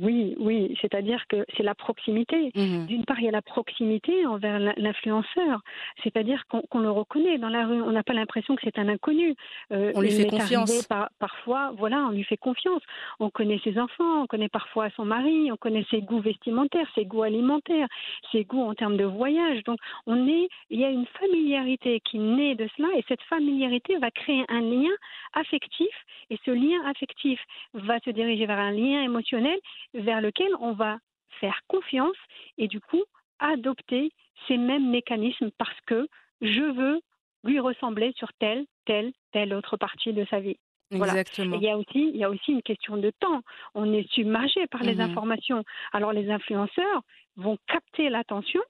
Oui, 0.00 0.34
oui, 0.38 0.76
c'est-à-dire 0.80 1.24
que 1.28 1.44
c'est 1.56 1.62
la 1.62 1.74
proximité. 1.74 2.50
Mhm. 2.56 2.86
D'une 2.86 3.04
part, 3.04 3.18
il 3.20 3.24
y 3.26 3.28
a 3.28 3.30
la 3.30 3.42
proximité 3.42 4.26
envers 4.26 4.58
l'in- 4.58 4.74
l'influenceur, 4.76 5.60
c'est-à-dire 6.02 6.44
qu'on 6.48 6.78
le 6.80 6.90
reconnaît 6.90 7.38
dans 7.38 7.48
la 7.48 7.66
rue, 7.66 7.80
on 7.80 7.92
n'a 7.92 8.02
pas 8.02 8.12
l'impression 8.12 8.56
que 8.56 8.62
c'est 8.64 8.78
un 8.78 8.88
inconnu. 8.88 9.34
Euh, 9.72 9.92
On 9.94 10.00
lui 10.00 10.08
il 10.10 10.16
fait 10.16 10.26
confiance. 10.26 10.86
par- 10.88 11.10
parfois, 11.18 11.72
voilà, 11.76 12.06
on 12.08 12.10
lui 12.10 12.24
fait 12.24 12.36
confiance. 12.36 12.82
On 13.20 13.30
connaît 13.30 13.60
ses 13.62 13.78
enfants, 13.78 14.22
on 14.22 14.26
connaît 14.26 14.48
parfois 14.48 14.90
son 14.96 15.04
mari, 15.04 15.50
on 15.52 15.56
connaît 15.56 15.84
ses 15.90 16.00
goûts 16.02 16.20
vestimentaires, 16.20 16.88
ses 16.94 17.04
goûts 17.04 17.22
alimentaires, 17.22 17.86
ses 18.32 18.44
goûts 18.44 18.62
en 18.62 18.74
termes 18.74 18.96
de 18.96 19.04
voyage. 19.04 19.62
Donc, 19.64 19.78
on 20.06 20.26
est, 20.26 20.48
il 20.70 20.80
y 20.80 20.84
a 20.84 20.90
une 20.90 21.06
familiarité 21.20 22.00
qui 22.00 22.18
naît 22.18 22.54
de 22.56 22.68
cela, 22.76 22.88
et 22.96 23.04
cette 23.08 23.22
familiarité 23.22 23.96
va 23.98 24.10
créer 24.10 24.44
un 24.48 24.60
lien 24.60 24.90
affectif, 25.34 25.88
et 26.30 26.38
ce 26.44 26.50
lien 26.50 26.84
affectif 26.86 27.40
va 27.74 27.98
se 28.04 28.10
diriger 28.10 28.46
vers 28.46 28.58
un 28.58 28.72
lien 28.72 29.02
émotionnel 29.02 29.58
vers 29.94 30.20
lequel 30.20 30.50
on 30.60 30.72
va 30.72 30.98
faire 31.40 31.60
confiance 31.68 32.16
et 32.58 32.68
du 32.68 32.80
coup 32.80 33.02
adopter 33.38 34.10
ces 34.46 34.56
mêmes 34.56 34.90
mécanismes 34.90 35.50
parce 35.58 35.80
que 35.86 36.06
je 36.40 36.62
veux 36.62 37.00
lui 37.44 37.60
ressembler 37.60 38.12
sur 38.16 38.32
telle, 38.38 38.64
telle, 38.84 39.12
telle 39.32 39.52
autre 39.54 39.76
partie 39.76 40.12
de 40.12 40.24
sa 40.26 40.40
vie. 40.40 40.56
Voilà. 40.90 41.14
Et 41.20 41.24
il 41.56 41.62
y 41.62 41.68
a 41.70 41.76
aussi, 41.76 42.10
il 42.10 42.16
y 42.16 42.24
a 42.24 42.30
aussi 42.30 42.52
une 42.52 42.62
question 42.62 42.96
de 42.96 43.10
temps. 43.18 43.40
On 43.74 43.92
est 43.92 44.08
submergé 44.12 44.66
par 44.68 44.82
les 44.82 44.94
Mhm. 44.96 45.00
informations. 45.00 45.64
Alors 45.92 46.12
les 46.12 46.30
influenceurs 46.30 47.02
vont 47.36 47.58
capter 47.66 48.08
l'attention, 48.10 48.62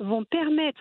vont 0.00 0.24
permettre 0.24 0.80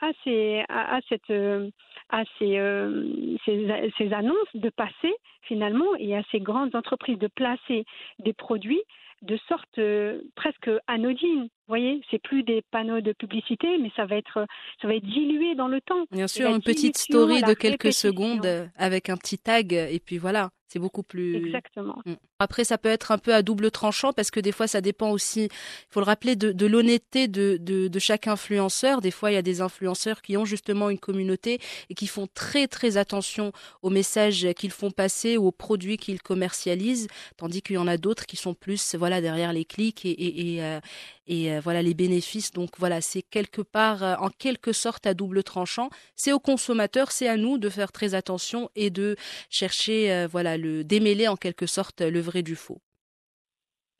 à, 0.00 0.10
ces, 0.22 0.64
à, 0.68 0.96
à 0.96 1.00
cette, 1.08 1.30
euh, 1.30 1.70
à 2.10 2.22
ces, 2.38 2.58
euh, 2.58 3.36
ces, 3.44 3.92
ces 3.98 4.12
annonces 4.12 4.54
de 4.54 4.70
passer 4.70 5.14
finalement 5.42 5.94
et 5.98 6.16
à 6.16 6.22
ces 6.30 6.40
grandes 6.40 6.74
entreprises 6.74 7.18
de 7.18 7.28
placer 7.28 7.84
des 8.18 8.32
produits 8.32 8.82
de 9.22 9.38
sorte 9.48 9.78
euh, 9.78 10.20
presque 10.34 10.70
anodine. 10.86 11.44
Vous 11.44 11.68
voyez, 11.68 12.02
c'est 12.10 12.20
plus 12.20 12.42
des 12.42 12.62
panneaux 12.70 13.00
de 13.00 13.12
publicité, 13.12 13.78
mais 13.78 13.90
ça 13.96 14.04
va 14.04 14.16
être, 14.16 14.46
ça 14.82 14.88
va 14.88 14.94
être 14.94 15.06
dilué 15.06 15.54
dans 15.54 15.68
le 15.68 15.80
temps. 15.80 16.04
Bien 16.10 16.28
sûr, 16.28 16.50
une 16.50 16.60
petite 16.60 16.98
story 16.98 17.40
de 17.40 17.54
quelques 17.54 17.82
répétition. 17.82 18.10
secondes 18.10 18.68
avec 18.76 19.08
un 19.08 19.16
petit 19.16 19.38
tag 19.38 19.72
et 19.72 19.98
puis 20.04 20.18
voilà, 20.18 20.50
c'est 20.68 20.78
beaucoup 20.78 21.02
plus 21.02 21.36
Exactement. 21.36 21.96
Mm. 22.04 22.14
Après, 22.38 22.64
ça 22.64 22.78
peut 22.78 22.88
être 22.88 23.12
un 23.12 23.18
peu 23.18 23.32
à 23.32 23.42
double 23.42 23.70
tranchant 23.70 24.12
parce 24.12 24.30
que 24.30 24.40
des 24.40 24.52
fois, 24.52 24.66
ça 24.66 24.80
dépend 24.80 25.10
aussi, 25.10 25.44
il 25.44 25.86
faut 25.90 26.00
le 26.00 26.06
rappeler, 26.06 26.36
de, 26.36 26.52
de 26.52 26.66
l'honnêteté 26.66 27.28
de, 27.28 27.58
de, 27.60 27.88
de 27.88 27.98
chaque 27.98 28.26
influenceur. 28.26 29.00
Des 29.00 29.10
fois, 29.10 29.30
il 29.30 29.34
y 29.34 29.38
a 29.38 29.42
des 29.42 29.60
influenceurs 29.60 30.20
qui 30.20 30.36
ont 30.36 30.44
justement 30.44 30.90
une 30.90 30.98
communauté 30.98 31.60
et 31.90 31.94
qui 31.94 32.06
font 32.06 32.26
très, 32.32 32.66
très 32.66 32.96
attention 32.96 33.52
aux 33.82 33.90
messages 33.90 34.46
qu'ils 34.54 34.72
font 34.72 34.90
passer 34.90 35.36
ou 35.36 35.46
aux 35.46 35.52
produits 35.52 35.96
qu'ils 35.96 36.22
commercialisent, 36.22 37.08
tandis 37.36 37.62
qu'il 37.62 37.76
y 37.76 37.78
en 37.78 37.86
a 37.86 37.96
d'autres 37.96 38.26
qui 38.26 38.36
sont 38.36 38.54
plus, 38.54 38.94
voilà, 38.94 39.20
derrière 39.20 39.52
les 39.52 39.64
clics 39.64 40.04
et, 40.04 40.10
et, 40.10 40.54
et, 40.54 40.62
euh, 40.62 40.80
et, 41.26 41.52
euh, 41.52 41.60
voilà, 41.60 41.82
les 41.82 41.94
bénéfices. 41.94 42.52
Donc 42.52 42.70
voilà, 42.78 43.00
c'est 43.00 43.22
quelque 43.22 43.62
part, 43.62 44.02
euh, 44.02 44.14
en 44.18 44.30
quelque 44.30 44.72
sorte, 44.72 45.06
à 45.06 45.14
double 45.14 45.42
tranchant. 45.42 45.90
C'est 46.16 46.32
aux 46.32 46.40
consommateurs, 46.40 47.10
c'est 47.12 47.28
à 47.28 47.36
nous 47.36 47.58
de 47.58 47.68
faire 47.68 47.92
très 47.92 48.14
attention 48.14 48.70
et 48.76 48.90
de 48.90 49.16
chercher, 49.50 50.12
euh, 50.12 50.26
voilà, 50.30 50.56
le 50.56 50.84
démêler 50.84 51.28
en 51.28 51.36
quelque 51.36 51.66
sorte 51.66 52.00
le 52.00 52.20
vrai 52.20 52.42
du 52.42 52.56
faux. 52.56 52.80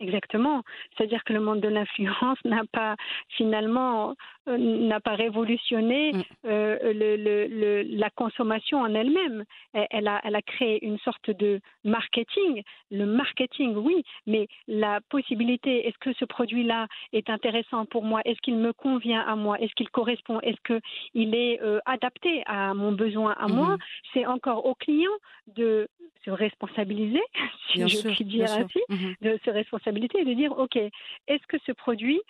Exactement. 0.04 0.62
C'est-à-dire 0.96 1.24
que 1.24 1.32
le 1.32 1.40
monde 1.40 1.60
de 1.60 1.68
l'influence 1.68 2.38
n'a 2.44 2.62
pas 2.72 2.96
finalement 3.36 4.14
euh, 4.48 4.58
n'a 4.58 5.00
pas 5.00 5.14
révolutionné 5.14 6.12
Mm. 6.12 6.22
euh, 6.46 6.92
le, 6.92 7.16
le, 7.16 7.46
le, 7.46 7.82
la 7.82 8.10
consommation 8.10 8.80
en 8.80 8.94
elle-même. 8.94 9.44
Elle, 9.72 10.08
a, 10.08 10.20
elle 10.24 10.36
a 10.36 10.42
créé 10.42 10.84
une 10.84 10.98
sorte 10.98 11.30
de 11.30 11.60
marketing. 11.84 12.62
Le 12.90 13.06
marketing, 13.06 13.74
oui, 13.76 14.04
mais 14.26 14.46
la 14.68 15.00
possibilité, 15.08 15.86
est-ce 15.86 15.98
que 15.98 16.12
ce 16.14 16.24
produit-là 16.24 16.86
est 17.12 17.30
intéressant 17.30 17.86
pour 17.86 18.04
moi? 18.04 18.20
Est-ce 18.24 18.40
qu'il 18.40 18.56
me 18.56 18.72
convient 18.72 19.22
à 19.22 19.36
moi? 19.36 19.58
Est-ce 19.60 19.74
qu'il 19.74 19.90
correspond? 19.90 20.40
Est-ce 20.40 20.60
qu'il 20.66 21.34
est 21.34 21.60
euh, 21.62 21.80
adapté 21.86 22.42
à 22.46 22.74
mon 22.74 22.92
besoin 22.92 23.32
à 23.38 23.48
moi? 23.48 23.70
Mhm. 23.70 23.78
C'est 24.12 24.26
encore 24.26 24.66
au 24.66 24.74
client 24.74 25.16
de 25.56 25.88
se 26.24 26.30
responsabiliser, 26.30 27.22
si 27.68 27.78
Bien 27.78 27.86
je 27.88 27.96
sûr, 27.96 28.10
puis 28.14 28.24
dire 28.24 28.52
ainsi 28.52 28.80
Mhm. 28.88 29.14
de 29.22 29.38
se 29.44 29.50
responsabilité 29.50 30.20
et 30.20 30.24
de 30.24 30.34
dire 30.34 30.52
ok 30.58 30.76
est-ce 30.76 31.46
que 31.48 31.56
ce 31.66 31.72
produit 31.72 32.20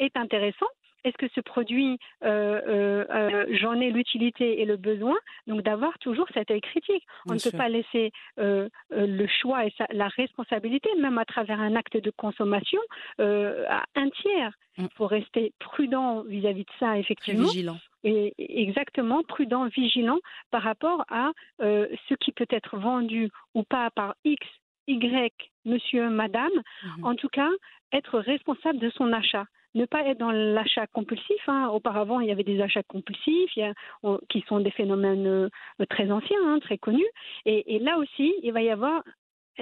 est 0.00 0.16
intéressant? 0.16 0.66
Est-ce 1.04 1.18
que 1.18 1.28
ce 1.34 1.40
produit 1.42 1.98
euh, 2.24 2.62
euh, 2.66 3.04
euh, 3.10 3.46
j'en 3.60 3.78
ai 3.78 3.90
l'utilité 3.90 4.62
et 4.62 4.64
le 4.64 4.78
besoin? 4.78 5.16
Donc 5.46 5.60
d'avoir 5.60 5.98
toujours 5.98 6.26
cet 6.32 6.50
œil 6.50 6.62
critique. 6.62 7.04
On 7.26 7.32
Bien 7.32 7.34
ne 7.34 7.40
peut 7.50 7.58
pas 7.58 7.68
laisser 7.68 8.10
le 8.38 9.26
choix 9.26 9.66
et 9.66 9.72
sa- 9.76 9.86
la 9.92 10.08
responsabilité 10.08 10.88
même 10.98 11.18
à 11.18 11.26
travers 11.26 11.60
un 11.60 11.76
acte 11.76 11.98
de 11.98 12.10
consommation 12.10 12.80
à 13.18 13.84
un 13.96 14.08
tiers. 14.10 14.54
Mm. 14.78 14.84
il 14.84 14.96
faut 14.96 15.06
rester 15.06 15.52
prudent 15.60 16.22
vis-à-vis 16.24 16.64
de 16.64 16.70
ça 16.80 16.86
Très 16.92 17.00
effectivement. 17.00 17.44
vigilant. 17.48 17.76
Et 18.04 18.34
exactement 18.62 19.22
prudent, 19.22 19.66
vigilant 19.66 20.18
par 20.50 20.62
rapport 20.62 21.04
à 21.08 21.32
euh, 21.62 21.88
ce 22.08 22.14
qui 22.14 22.32
peut 22.32 22.46
être 22.50 22.76
vendu 22.76 23.30
ou 23.54 23.62
pas 23.64 23.90
par 23.90 24.14
X, 24.24 24.46
Y, 24.86 25.32
monsieur, 25.64 26.10
madame. 26.10 26.52
Mhm. 26.98 27.04
En 27.04 27.14
tout 27.14 27.28
cas, 27.28 27.48
être 27.92 28.18
responsable 28.18 28.78
de 28.78 28.90
son 28.90 29.12
achat. 29.12 29.46
Ne 29.74 29.86
pas 29.86 30.02
être 30.06 30.18
dans 30.18 30.30
l'achat 30.30 30.86
compulsif. 30.86 31.48
hein. 31.48 31.68
Auparavant, 31.68 32.20
il 32.20 32.28
y 32.28 32.32
avait 32.32 32.44
des 32.44 32.60
achats 32.60 32.82
compulsifs 32.84 33.56
il 33.56 33.60
y 33.60 33.62
a- 33.64 33.74
on- 34.04 34.20
qui 34.28 34.44
sont 34.48 34.60
des 34.60 34.70
phénomènes 34.70 35.26
euh, 35.26 35.48
très 35.88 36.10
anciens, 36.12 36.38
hein, 36.44 36.58
très 36.60 36.78
connus. 36.78 37.08
Et, 37.44 37.74
et 37.74 37.78
là 37.80 37.98
aussi, 37.98 38.34
il 38.42 38.52
va 38.52 38.62
y 38.62 38.70
avoir 38.70 39.02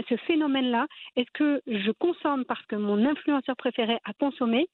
ce 0.09 0.17
phénomène-là. 0.17 0.87
Est-ce 1.17 1.31
que 1.33 1.63
je 1.67 1.91
consomme 1.93 2.45
parce 2.45 2.65
que 2.67 2.77
mon 2.77 3.05
influenceur 3.05 3.57
préféré 3.57 3.99
a 4.05 4.13
consommé 4.15 4.69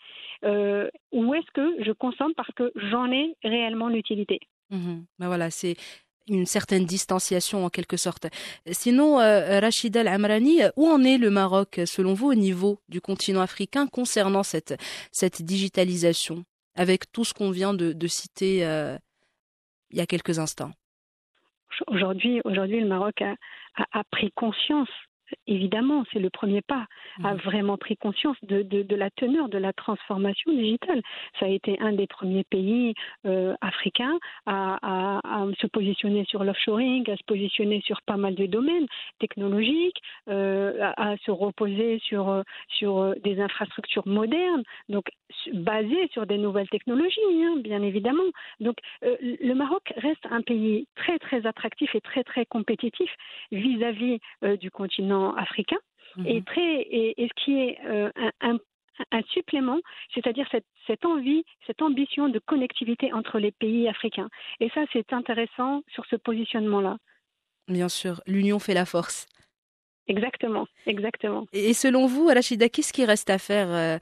euh, 0.44 0.88
ou 1.12 1.34
est-ce 1.34 1.50
que 1.52 1.82
je 1.82 1.92
consomme 1.92 2.34
parce 2.34 2.52
que 2.54 2.72
j'en 2.76 3.10
ai 3.10 3.34
réellement 3.42 3.88
l'utilité? 3.88 4.40
Mhm. 4.70 5.04
Ben 5.18 5.26
voilà, 5.26 5.50
c'est 5.50 5.76
une 6.28 6.46
certaine 6.46 6.84
distanciation 6.84 7.64
en 7.64 7.70
quelque 7.70 7.96
sorte. 7.96 8.26
Sinon, 8.66 9.18
euh, 9.18 9.60
Rachida 9.60 10.00
Al-Amrani, 10.00 10.60
où 10.76 10.86
en 10.86 11.02
est 11.02 11.18
le 11.18 11.30
Maroc 11.30 11.80
selon 11.86 12.12
vous 12.14 12.28
au 12.28 12.34
niveau 12.34 12.80
du 12.88 13.00
continent 13.00 13.40
africain 13.40 13.86
concernant 13.86 14.42
cette, 14.42 14.74
cette 15.10 15.42
digitalisation 15.42 16.44
avec 16.74 17.10
tout 17.12 17.24
ce 17.24 17.34
qu'on 17.34 17.50
vient 17.50 17.74
de, 17.74 17.92
de 17.92 18.06
citer 18.06 18.64
euh, 18.66 18.96
il 19.90 19.98
y 19.98 20.00
a 20.00 20.06
quelques 20.06 20.38
instants? 20.38 20.70
Aujourd'hui, 21.86 22.40
aujourd'hui, 22.44 22.80
le 22.80 22.88
Maroc 22.88 23.22
a, 23.22 23.34
a- 23.94 24.04
pris 24.12 24.30
conscience 24.38 24.90
évidemment, 25.46 26.04
c'est 26.12 26.18
le 26.18 26.30
premier 26.30 26.62
pas, 26.62 26.86
a 27.24 27.34
mhm. 27.34 27.40
vraiment 27.40 27.76
pris 27.76 27.96
conscience 27.96 28.36
de, 28.42 28.62
de, 28.62 28.96
la 28.96 29.10
teneur 29.10 29.48
de 29.48 29.58
la 29.58 29.72
transformation 29.72 30.52
digitale. 30.52 31.02
Ça 31.38 31.46
a 31.46 31.48
été 31.48 31.78
un 31.80 31.92
des 31.92 32.06
premiers 32.06 32.44
pays 32.44 32.94
euh, 33.26 33.54
africains 33.60 34.18
à, 34.46 34.78
à, 34.82 35.46
se 35.60 35.66
positionner 35.66 36.24
sur 36.24 36.44
l'offshoring, 36.44 37.10
à 37.10 37.16
se 37.16 37.24
positionner 37.24 37.80
sur 37.82 38.02
pas 38.02 38.16
mal 38.16 38.34
de 38.34 38.46
domaines 38.46 38.86
technologiques, 39.18 40.00
euh, 40.28 40.92
à, 40.96 41.16
se 41.18 41.30
reposer 41.30 41.98
sur, 42.00 42.42
sur 42.68 43.14
des 43.22 43.40
infrastructures 43.40 44.06
modernes, 44.06 44.62
donc 44.88 45.04
basées 45.52 46.08
sur 46.12 46.26
des 46.26 46.38
nouvelles 46.38 46.68
technologies, 46.68 47.20
hein, 47.44 47.56
bien 47.58 47.82
évidemment. 47.82 48.22
Donc 48.60 48.76
euh, 49.04 49.16
le 49.20 49.54
Maroc 49.54 49.92
reste 49.96 50.24
un 50.30 50.42
pays 50.42 50.86
très 50.94 51.18
très 51.18 51.46
attractif 51.46 51.94
et 51.94 52.00
très 52.00 52.24
très 52.24 52.46
compétitif 52.46 53.10
vis-à-vis 53.52 54.18
du 54.60 54.70
continent 54.70 55.17
africain. 55.36 55.78
Et, 56.24 56.40
mhm. 56.40 56.44
très, 56.44 56.80
et, 56.90 57.14
ce 57.18 57.44
qui 57.44 57.60
est 57.60 57.78
euh, 57.84 58.10
un, 58.40 58.58
un, 59.12 59.22
supplément, 59.32 59.78
c'est-à-dire 60.14 60.46
cette, 60.50 60.64
cette, 60.86 61.04
envie, 61.04 61.44
cette 61.66 61.82
ambition 61.82 62.28
de 62.28 62.38
connectivité 62.40 63.12
entre 63.12 63.38
les 63.38 63.52
pays 63.52 63.88
africains. 63.88 64.28
Et 64.58 64.68
ça, 64.70 64.84
c'est 64.92 65.12
intéressant 65.12 65.82
sur 65.92 66.04
ce 66.06 66.16
positionnement-là. 66.16 66.96
Bien 67.68 67.88
sûr, 67.88 68.20
l'union 68.26 68.58
fait 68.58 68.74
la 68.74 68.86
force. 68.86 69.26
Exactement, 70.08 70.66
exactement. 70.86 71.46
Et 71.52 71.74
selon 71.74 72.06
vous, 72.06 72.26
Rachida, 72.26 72.68
qu'est-ce 72.70 72.94
qui 72.94 73.04
reste 73.04 73.28
à 73.28 73.38
faire 73.38 73.70
euh, 73.70 73.98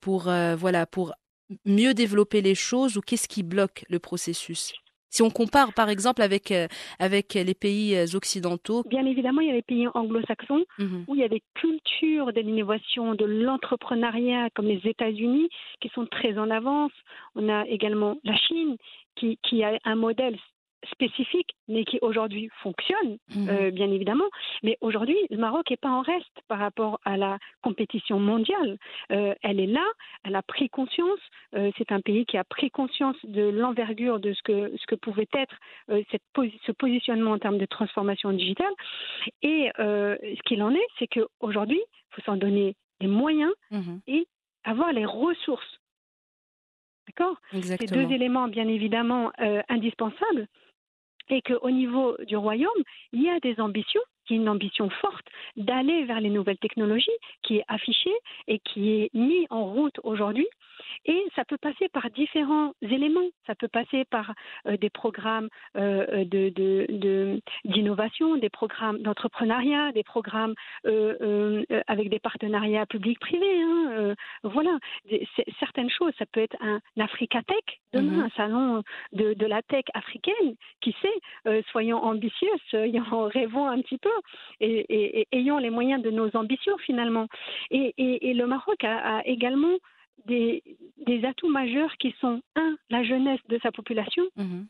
pour, 0.00 0.28
euh, 0.28 0.56
voilà, 0.56 0.86
pour 0.86 1.12
mieux 1.66 1.92
développer 1.92 2.40
les 2.40 2.54
choses 2.54 2.96
ou 2.96 3.02
qu'est-ce 3.02 3.28
qui 3.28 3.42
bloque 3.42 3.84
le 3.90 3.98
processus? 3.98 4.72
Si 5.10 5.22
on 5.22 5.30
compare 5.30 5.72
par 5.74 5.88
exemple 5.88 6.22
avec, 6.22 6.50
euh, 6.50 6.66
avec 6.98 7.34
les 7.34 7.54
pays 7.54 7.96
euh, 7.96 8.06
occidentaux 8.14 8.84
Bien 8.88 9.04
évidemment, 9.04 9.40
il 9.40 9.48
y 9.48 9.50
a 9.50 9.54
les 9.54 9.62
pays 9.62 9.86
anglo-saxons 9.94 10.64
mhm. 10.78 11.04
où 11.08 11.14
il 11.14 11.20
y 11.20 11.24
a 11.24 11.28
des 11.28 11.42
cultures 11.54 12.32
de 12.32 12.40
l'innovation, 12.40 13.14
de 13.14 13.24
l'entrepreneuriat 13.24 14.48
comme 14.54 14.66
les 14.66 14.80
États-Unis 14.84 15.48
qui 15.80 15.88
sont 15.90 16.06
très 16.06 16.38
en 16.38 16.50
avance. 16.50 16.92
On 17.34 17.48
a 17.48 17.66
également 17.66 18.16
la 18.24 18.36
Chine 18.36 18.76
qui, 19.16 19.38
qui 19.42 19.62
a 19.64 19.78
un 19.84 19.96
modèle 19.96 20.38
spécifique, 20.88 21.54
mais 21.68 21.84
qui 21.84 21.98
aujourd'hui 22.02 22.48
fonctionne, 22.62 23.18
mhm. 23.34 23.48
euh, 23.48 23.70
bien 23.70 23.90
évidemment. 23.90 24.28
Mais 24.62 24.76
aujourd'hui, 24.80 25.16
le 25.30 25.36
Maroc 25.36 25.70
n'est 25.70 25.76
pas 25.76 25.90
en 25.90 26.00
reste 26.00 26.40
par 26.48 26.58
rapport 26.58 27.00
à 27.04 27.16
la 27.16 27.38
compétition 27.62 28.18
mondiale. 28.18 28.78
Euh, 29.12 29.34
elle 29.42 29.60
est 29.60 29.66
là, 29.66 29.86
elle 30.24 30.36
a 30.36 30.42
pris 30.42 30.68
conscience. 30.68 31.18
Euh, 31.54 31.70
c'est 31.76 31.92
un 31.92 32.00
pays 32.00 32.24
qui 32.26 32.36
a 32.36 32.44
pris 32.44 32.70
conscience 32.70 33.16
de 33.24 33.42
l'envergure 33.42 34.20
de 34.20 34.32
ce 34.32 34.42
que, 34.42 34.72
ce 34.76 34.86
que 34.86 34.94
pouvait 34.94 35.28
être 35.34 35.56
cette 36.10 36.22
ce 36.66 36.72
positionnement 36.72 37.32
en 37.32 37.38
termes 37.38 37.58
de 37.58 37.66
transformation 37.66 38.32
digitale. 38.32 38.72
Et 39.42 39.70
ce 39.76 40.42
qu'il 40.44 40.62
en 40.62 40.72
est, 40.74 40.86
c'est 40.98 41.08
qu'aujourd'hui, 41.08 41.80
il 41.80 42.14
faut 42.14 42.22
s'en 42.22 42.36
donner 42.36 42.76
les 43.00 43.08
moyens 43.08 43.52
mhm. 43.70 44.00
et 44.06 44.26
avoir 44.64 44.92
les 44.92 45.04
ressources. 45.04 45.80
D'accord? 47.08 47.36
C'est 47.62 47.92
deux 47.92 48.10
éléments, 48.12 48.48
bien 48.48 48.68
évidemment, 48.68 49.32
indispensables 49.68 50.46
et 51.30 51.42
qu'au 51.42 51.70
niveau 51.70 52.16
du 52.26 52.36
royaume, 52.36 52.82
il 53.12 53.22
y 53.22 53.30
a 53.30 53.40
des 53.40 53.60
ambitions 53.60 54.02
une 54.34 54.48
ambition 54.48 54.88
forte 54.88 55.26
d'aller 55.56 56.04
vers 56.04 56.20
les 56.20 56.30
nouvelles 56.30 56.58
technologies 56.58 57.08
qui 57.42 57.58
est 57.58 57.64
affichée 57.68 58.14
et 58.48 58.58
qui 58.60 58.90
est 58.92 59.14
mise 59.14 59.46
en 59.50 59.64
route 59.64 59.98
aujourd'hui. 60.02 60.46
Et 61.06 61.24
ça 61.34 61.44
peut 61.44 61.58
passer 61.58 61.88
par 61.88 62.10
différents 62.10 62.72
éléments. 62.82 63.28
Ça 63.46 63.54
peut 63.54 63.68
passer 63.68 64.04
par 64.04 64.34
euh, 64.66 64.76
des 64.76 64.90
programmes 64.90 65.48
euh, 65.76 66.24
de, 66.24 67.40
d'innovation, 67.64 68.36
des 68.36 68.50
programmes 68.50 68.98
d'entrepreneuriat, 68.98 69.92
des 69.92 70.02
programmes 70.02 70.54
euh, 70.86 71.64
avec 71.86 72.08
des 72.10 72.18
partenariats 72.18 72.86
publics-privés. 72.86 73.62
Hein, 73.62 74.14
voilà, 74.42 74.78
certaines 75.58 75.90
choses. 75.90 76.12
Ça 76.18 76.26
peut 76.26 76.40
être 76.40 76.56
un 76.60 76.80
Africa 76.98 77.42
Tech 77.42 77.78
demain, 77.92 78.22
mm-hmm. 78.22 78.26
un 78.26 78.30
salon 78.36 78.82
de, 79.12 79.46
la 79.46 79.62
tech 79.62 79.84
africaine. 79.94 80.54
Qui 80.80 80.94
sait 81.02 81.62
Soyons 81.72 82.02
ambitieux, 82.02 82.50
soyons, 82.68 83.24
rêvons 83.32 83.66
un 83.66 83.80
petit 83.80 83.98
peu 83.98 84.10
et, 84.60 85.26
ayant 85.32 85.58
les 85.58 85.70
moyens 85.70 86.02
de 86.02 86.10
nos 86.10 86.34
ambitions 86.36 86.76
finalement. 86.78 87.26
Et, 87.70 87.94
le 88.34 88.46
Maroc 88.46 88.82
a, 88.84 89.22
également 89.24 89.76
des, 90.26 90.62
atouts 91.24 91.48
majeurs 91.48 91.96
qui 91.98 92.14
sont, 92.20 92.42
un, 92.56 92.76
la 92.88 93.02
jeunesse 93.02 93.40
de 93.48 93.58
sa 93.62 93.72
population, 93.72 94.24
mhm. 94.36 94.66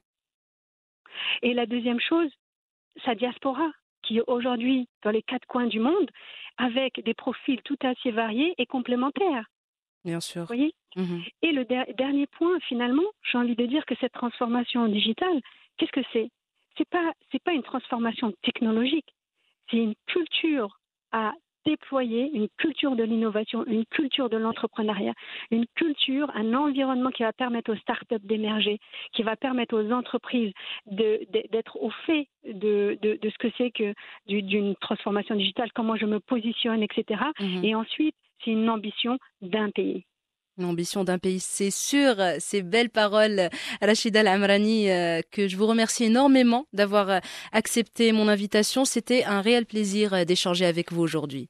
et 1.42 1.54
la 1.54 1.66
deuxième 1.66 2.00
chose, 2.00 2.30
sa 3.04 3.14
diaspora, 3.14 3.70
qui 4.02 4.18
est 4.18 4.24
aujourd'hui 4.26 4.88
dans 5.02 5.10
les 5.10 5.22
quatre 5.22 5.46
coins 5.46 5.66
du 5.66 5.80
monde, 5.80 6.10
avec 6.56 7.02
des 7.04 7.14
profils 7.14 7.60
tout 7.62 7.78
fait 8.02 8.10
variés 8.10 8.54
et 8.58 8.66
complémentaires. 8.66 9.46
Bien 10.04 10.20
sûr. 10.20 10.44
voyez 10.44 10.74
mhm. 10.96 11.22
Et 11.42 11.52
le 11.52 11.64
dernier 11.94 12.26
point, 12.26 12.58
finalement, 12.60 13.04
j'ai 13.22 13.38
envie 13.38 13.56
de 13.56 13.66
dire 13.66 13.84
que 13.84 13.94
cette 14.00 14.12
transformation 14.12 14.88
digitale, 14.88 15.40
qu'est-ce 15.76 15.92
que 15.92 16.06
c'est? 16.12 16.30
C'est 16.76 16.88
pas 16.88 17.12
pas 17.44 17.52
une 17.52 17.62
transformation 17.62 18.32
technologique, 18.42 19.14
c'est 19.70 19.76
une 19.76 19.94
culture 20.06 20.80
à 21.12 21.32
déployer, 21.64 22.30
une 22.32 22.48
culture 22.56 22.96
de 22.96 23.02
l'innovation, 23.02 23.64
une 23.66 23.84
culture 23.86 24.28
de 24.28 24.36
l'entrepreneuriat, 24.36 25.14
une 25.50 25.66
culture, 25.74 26.30
un 26.34 26.54
environnement 26.54 27.10
qui 27.10 27.22
va 27.22 27.32
permettre 27.32 27.72
aux 27.72 27.76
startups 27.76 28.24
d'émerger, 28.24 28.78
qui 29.12 29.22
va 29.22 29.36
permettre 29.36 29.80
aux 29.80 29.92
entreprises 29.92 30.52
d'être 30.86 31.76
au 31.82 31.90
fait 32.06 32.28
de, 32.44 32.98
ce 33.02 33.38
que 33.38 33.48
c'est 33.56 33.70
que 33.70 33.94
d'une 34.26 34.74
transformation 34.76 35.34
digitale, 35.34 35.70
comment 35.74 35.96
je 35.96 36.06
me 36.06 36.20
positionne, 36.20 36.82
etc. 36.82 37.22
Mhm. 37.40 37.64
Et 37.64 37.74
ensuite, 37.74 38.14
c'est 38.44 38.52
une 38.52 38.68
ambition 38.70 39.18
d'un 39.42 39.70
pays. 39.70 40.04
L'ambition 40.60 41.04
d'un 41.04 41.18
pays, 41.18 41.40
c'est 41.40 41.70
sûr. 41.70 42.14
Ces 42.38 42.62
belles 42.62 42.90
paroles, 42.90 43.48
Rachida 43.80 44.20
Al-Amrani, 44.20 44.90
euh, 44.90 45.20
que 45.32 45.48
je 45.48 45.56
vous 45.56 45.66
remercie 45.66 46.04
énormément 46.04 46.66
d'avoir 46.74 47.08
euh, 47.08 47.18
accepté 47.52 48.12
mon 48.12 48.28
invitation. 48.28 48.84
C'était 48.84 49.24
un 49.24 49.40
réel 49.40 49.64
plaisir 49.64 50.12
euh, 50.12 50.24
d'échanger 50.24 50.66
avec 50.66 50.92
vous 50.92 51.00
aujourd'hui. 51.00 51.48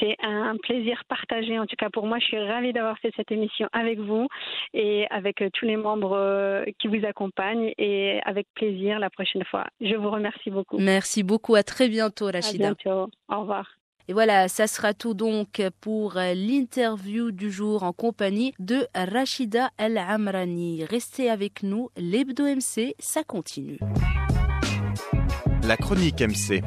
C'est 0.00 0.16
un 0.22 0.56
plaisir 0.56 1.02
partagé. 1.08 1.58
En 1.58 1.64
tout 1.64 1.76
cas, 1.76 1.88
pour 1.90 2.06
moi, 2.06 2.18
je 2.18 2.26
suis 2.26 2.38
ravie 2.38 2.72
d'avoir 2.72 2.98
fait 2.98 3.10
cette 3.16 3.30
émission 3.30 3.68
avec 3.72 3.98
vous 4.00 4.26
et 4.74 5.06
avec 5.08 5.42
tous 5.54 5.64
les 5.64 5.76
membres 5.76 6.66
qui 6.78 6.88
vous 6.88 7.06
accompagnent 7.06 7.72
et 7.78 8.20
avec 8.26 8.48
plaisir 8.54 8.98
la 8.98 9.08
prochaine 9.08 9.44
fois. 9.44 9.64
Je 9.80 9.94
vous 9.94 10.10
remercie 10.10 10.50
beaucoup. 10.50 10.76
Merci 10.78 11.22
beaucoup. 11.22 11.54
À 11.54 11.62
très 11.62 11.88
bientôt, 11.88 12.26
Rachida. 12.26 12.68
À 12.68 12.74
bientôt. 12.74 13.10
Au 13.30 13.40
revoir. 13.40 13.66
Et 14.12 14.14
voilà, 14.14 14.46
ça 14.46 14.66
sera 14.66 14.92
tout 14.92 15.14
donc 15.14 15.62
pour 15.80 16.16
l'interview 16.16 17.30
du 17.30 17.50
jour 17.50 17.82
en 17.82 17.94
compagnie 17.94 18.52
de 18.58 18.86
Rachida 18.94 19.70
El 19.78 19.96
Amrani. 19.96 20.84
Restez 20.84 21.30
avec 21.30 21.62
nous, 21.62 21.88
l'Hebdo 21.96 22.44
MC, 22.44 22.94
ça 22.98 23.24
continue. 23.24 23.78
La 25.62 25.78
chronique 25.78 26.20
MC. 26.20 26.62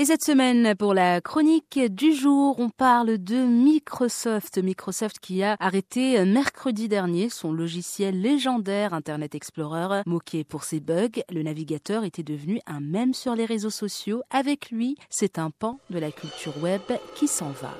Et 0.00 0.06
cette 0.06 0.24
semaine, 0.24 0.74
pour 0.76 0.94
la 0.94 1.20
chronique 1.20 1.78
du 1.78 2.14
jour, 2.14 2.58
on 2.58 2.70
parle 2.70 3.18
de 3.18 3.36
Microsoft. 3.36 4.56
Microsoft 4.56 5.18
qui 5.18 5.42
a 5.42 5.58
arrêté 5.60 6.24
mercredi 6.24 6.88
dernier 6.88 7.28
son 7.28 7.52
logiciel 7.52 8.18
légendaire 8.18 8.94
Internet 8.94 9.34
Explorer. 9.34 10.00
Moqué 10.06 10.42
pour 10.42 10.64
ses 10.64 10.80
bugs, 10.80 11.20
le 11.30 11.42
navigateur 11.42 12.04
était 12.04 12.22
devenu 12.22 12.62
un 12.66 12.80
mème 12.80 13.12
sur 13.12 13.34
les 13.34 13.44
réseaux 13.44 13.68
sociaux. 13.68 14.22
Avec 14.30 14.70
lui, 14.70 14.96
c'est 15.10 15.38
un 15.38 15.50
pan 15.50 15.78
de 15.90 15.98
la 15.98 16.10
culture 16.10 16.54
web 16.62 16.80
qui 17.14 17.28
s'en 17.28 17.50
va. 17.50 17.76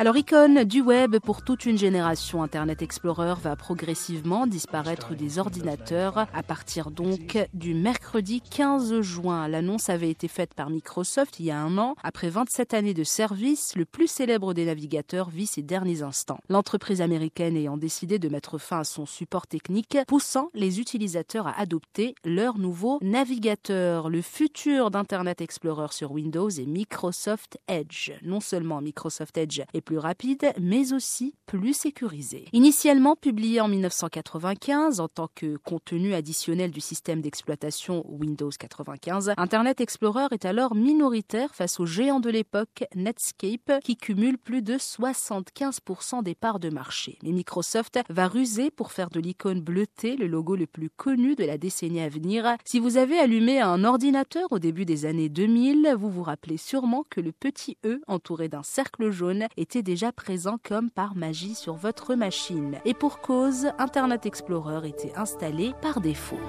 Alors, 0.00 0.16
icône 0.16 0.64
du 0.64 0.80
web 0.80 1.18
pour 1.18 1.42
toute 1.42 1.66
une 1.66 1.76
génération, 1.76 2.42
Internet 2.42 2.80
Explorer 2.80 3.34
va 3.42 3.54
progressivement 3.54 4.46
disparaître 4.46 5.14
des 5.14 5.38
ordinateurs 5.38 6.26
à 6.32 6.42
partir 6.42 6.90
donc 6.90 7.36
du 7.52 7.74
mercredi 7.74 8.40
15 8.40 9.02
juin. 9.02 9.46
L'annonce 9.46 9.90
avait 9.90 10.08
été 10.08 10.26
faite 10.26 10.54
par 10.54 10.70
Microsoft 10.70 11.38
il 11.38 11.44
y 11.44 11.50
a 11.50 11.60
un 11.60 11.76
an. 11.76 11.96
Après 12.02 12.30
27 12.30 12.72
années 12.72 12.94
de 12.94 13.04
service, 13.04 13.76
le 13.76 13.84
plus 13.84 14.06
célèbre 14.06 14.54
des 14.54 14.64
navigateurs 14.64 15.28
vit 15.28 15.44
ses 15.44 15.60
derniers 15.60 16.00
instants. 16.00 16.40
L'entreprise 16.48 17.02
américaine 17.02 17.54
ayant 17.54 17.76
décidé 17.76 18.18
de 18.18 18.30
mettre 18.30 18.56
fin 18.56 18.78
à 18.78 18.84
son 18.84 19.04
support 19.04 19.46
technique, 19.46 19.98
poussant 20.08 20.48
les 20.54 20.80
utilisateurs 20.80 21.46
à 21.46 21.60
adopter 21.60 22.14
leur 22.24 22.56
nouveau 22.56 23.00
navigateur. 23.02 24.08
Le 24.08 24.22
futur 24.22 24.90
d'Internet 24.90 25.42
Explorer 25.42 25.88
sur 25.90 26.12
Windows 26.12 26.48
est 26.48 26.64
Microsoft 26.64 27.58
Edge. 27.68 28.12
Non 28.22 28.40
seulement 28.40 28.80
Microsoft 28.80 29.36
Edge 29.36 29.60
est 29.74 29.89
plus 29.90 29.98
rapide, 29.98 30.52
mais 30.60 30.92
aussi 30.92 31.34
plus 31.46 31.74
sécurisé. 31.74 32.44
Initialement 32.52 33.16
publié 33.16 33.60
en 33.60 33.66
1995 33.66 35.00
en 35.00 35.08
tant 35.08 35.28
que 35.34 35.56
contenu 35.56 36.14
additionnel 36.14 36.70
du 36.70 36.80
système 36.80 37.20
d'exploitation 37.20 38.04
Windows 38.08 38.52
95, 38.56 39.32
Internet 39.36 39.80
Explorer 39.80 40.28
est 40.30 40.44
alors 40.44 40.76
minoritaire 40.76 41.56
face 41.56 41.80
aux 41.80 41.86
géants 41.86 42.20
de 42.20 42.30
l'époque 42.30 42.84
Netscape 42.94 43.80
qui 43.82 43.96
cumule 43.96 44.38
plus 44.38 44.62
de 44.62 44.74
75% 44.74 46.22
des 46.22 46.36
parts 46.36 46.60
de 46.60 46.70
marché. 46.70 47.18
Mais 47.24 47.32
Microsoft 47.32 47.98
va 48.08 48.28
ruser 48.28 48.70
pour 48.70 48.92
faire 48.92 49.10
de 49.10 49.18
l'icône 49.18 49.60
bleutée 49.60 50.14
le 50.14 50.28
logo 50.28 50.54
le 50.54 50.68
plus 50.68 50.90
connu 50.90 51.34
de 51.34 51.42
la 51.42 51.58
décennie 51.58 52.00
à 52.00 52.08
venir. 52.08 52.56
Si 52.64 52.78
vous 52.78 52.96
avez 52.96 53.18
allumé 53.18 53.60
un 53.60 53.82
ordinateur 53.82 54.52
au 54.52 54.60
début 54.60 54.84
des 54.84 55.04
années 55.04 55.28
2000, 55.28 55.96
vous 55.98 56.10
vous 56.10 56.22
rappelez 56.22 56.58
sûrement 56.58 57.04
que 57.10 57.20
le 57.20 57.32
petit 57.32 57.76
E 57.84 58.00
entouré 58.06 58.48
d'un 58.48 58.62
cercle 58.62 59.10
jaune 59.10 59.48
déjà 59.78 60.12
présent 60.12 60.58
comme 60.62 60.90
par 60.90 61.14
magie 61.14 61.54
sur 61.54 61.74
votre 61.74 62.14
machine. 62.14 62.78
Et 62.84 62.94
pour 62.94 63.20
cause, 63.20 63.68
Internet 63.78 64.26
Explorer 64.26 64.88
était 64.88 65.16
installé 65.16 65.72
par 65.80 66.00
défaut. 66.00 66.40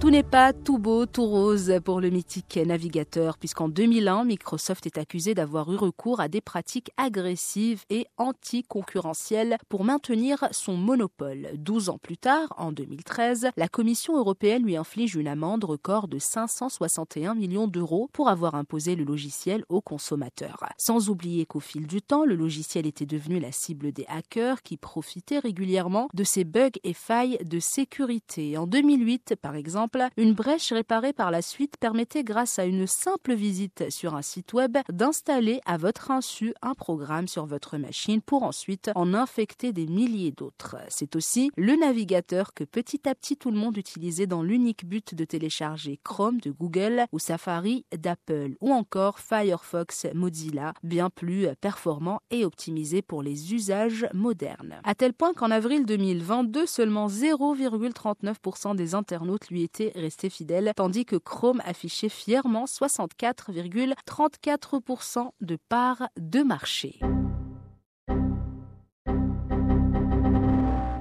Tout 0.00 0.10
n'est 0.10 0.22
pas 0.22 0.52
tout 0.52 0.78
beau, 0.78 1.06
tout 1.06 1.26
rose 1.26 1.74
pour 1.84 2.00
le 2.00 2.08
mythique 2.10 2.56
navigateur, 2.64 3.36
puisqu'en 3.36 3.68
2001, 3.68 4.24
Microsoft 4.24 4.86
est 4.86 4.96
accusé 4.96 5.34
d'avoir 5.34 5.72
eu 5.72 5.76
recours 5.76 6.20
à 6.20 6.28
des 6.28 6.40
pratiques 6.40 6.92
agressives 6.96 7.82
et 7.90 8.06
anticoncurrentielles 8.16 9.58
pour 9.68 9.82
maintenir 9.82 10.46
son 10.52 10.76
monopole. 10.76 11.48
12 11.54 11.88
ans 11.88 11.98
plus 11.98 12.16
tard, 12.16 12.54
en 12.58 12.70
2013, 12.70 13.48
la 13.56 13.66
Commission 13.66 14.16
européenne 14.16 14.62
lui 14.62 14.76
inflige 14.76 15.16
une 15.16 15.26
amende 15.26 15.64
record 15.64 16.06
de 16.06 16.20
561 16.20 17.34
millions 17.34 17.66
d'euros 17.66 18.08
pour 18.12 18.28
avoir 18.28 18.54
imposé 18.54 18.94
le 18.94 19.02
logiciel 19.02 19.64
aux 19.68 19.80
consommateurs. 19.80 20.62
Sans 20.78 21.10
oublier 21.10 21.44
qu'au 21.44 21.60
fil 21.60 21.88
du 21.88 22.02
temps, 22.02 22.24
le 22.24 22.36
logiciel 22.36 22.86
était 22.86 23.04
devenu 23.04 23.40
la 23.40 23.50
cible 23.50 23.90
des 23.90 24.06
hackers 24.06 24.62
qui 24.62 24.76
profitaient 24.76 25.40
régulièrement 25.40 26.08
de 26.14 26.22
ces 26.22 26.44
bugs 26.44 26.70
et 26.84 26.94
failles 26.94 27.38
de 27.44 27.58
sécurité. 27.58 28.56
En 28.56 28.68
2008, 28.68 29.34
par 29.42 29.56
exemple, 29.56 29.87
une 30.16 30.34
brèche 30.34 30.72
réparée 30.72 31.12
par 31.12 31.30
la 31.30 31.42
suite 31.42 31.76
permettait, 31.78 32.24
grâce 32.24 32.58
à 32.58 32.64
une 32.64 32.86
simple 32.86 33.34
visite 33.34 33.90
sur 33.90 34.14
un 34.14 34.22
site 34.22 34.52
web, 34.52 34.78
d'installer 34.90 35.60
à 35.66 35.76
votre 35.76 36.10
insu 36.10 36.54
un 36.62 36.74
programme 36.74 37.28
sur 37.28 37.46
votre 37.46 37.78
machine 37.78 38.20
pour 38.20 38.42
ensuite 38.42 38.90
en 38.94 39.14
infecter 39.14 39.72
des 39.72 39.86
milliers 39.86 40.32
d'autres. 40.32 40.76
C'est 40.88 41.16
aussi 41.16 41.50
le 41.56 41.76
navigateur 41.76 42.54
que 42.54 42.64
petit 42.64 43.08
à 43.08 43.14
petit 43.14 43.36
tout 43.36 43.50
le 43.50 43.58
monde 43.58 43.76
utilisait 43.76 44.26
dans 44.26 44.42
l'unique 44.42 44.84
but 44.84 45.14
de 45.14 45.24
télécharger 45.24 45.98
Chrome 46.02 46.40
de 46.40 46.50
Google 46.50 47.06
ou 47.12 47.18
Safari 47.18 47.84
d'Apple 47.96 48.56
ou 48.60 48.72
encore 48.72 49.18
Firefox 49.18 50.06
Mozilla, 50.14 50.74
bien 50.82 51.10
plus 51.10 51.48
performant 51.60 52.20
et 52.30 52.44
optimisé 52.44 53.02
pour 53.02 53.22
les 53.22 53.54
usages 53.54 54.06
modernes. 54.12 54.80
À 54.84 54.94
tel 54.94 55.12
point 55.12 55.34
qu'en 55.34 55.50
avril 55.50 55.86
2022, 55.86 56.66
seulement 56.66 57.08
0,39% 57.08 58.76
des 58.76 58.94
internautes 58.94 59.48
lui 59.50 59.62
étaient 59.62 59.77
resté 59.94 60.30
fidèle, 60.30 60.72
tandis 60.76 61.04
que 61.04 61.16
Chrome 61.16 61.60
affichait 61.64 62.08
fièrement 62.08 62.66
64,34% 62.66 65.30
de 65.40 65.56
part 65.68 66.08
de 66.16 66.42
marché. 66.42 67.00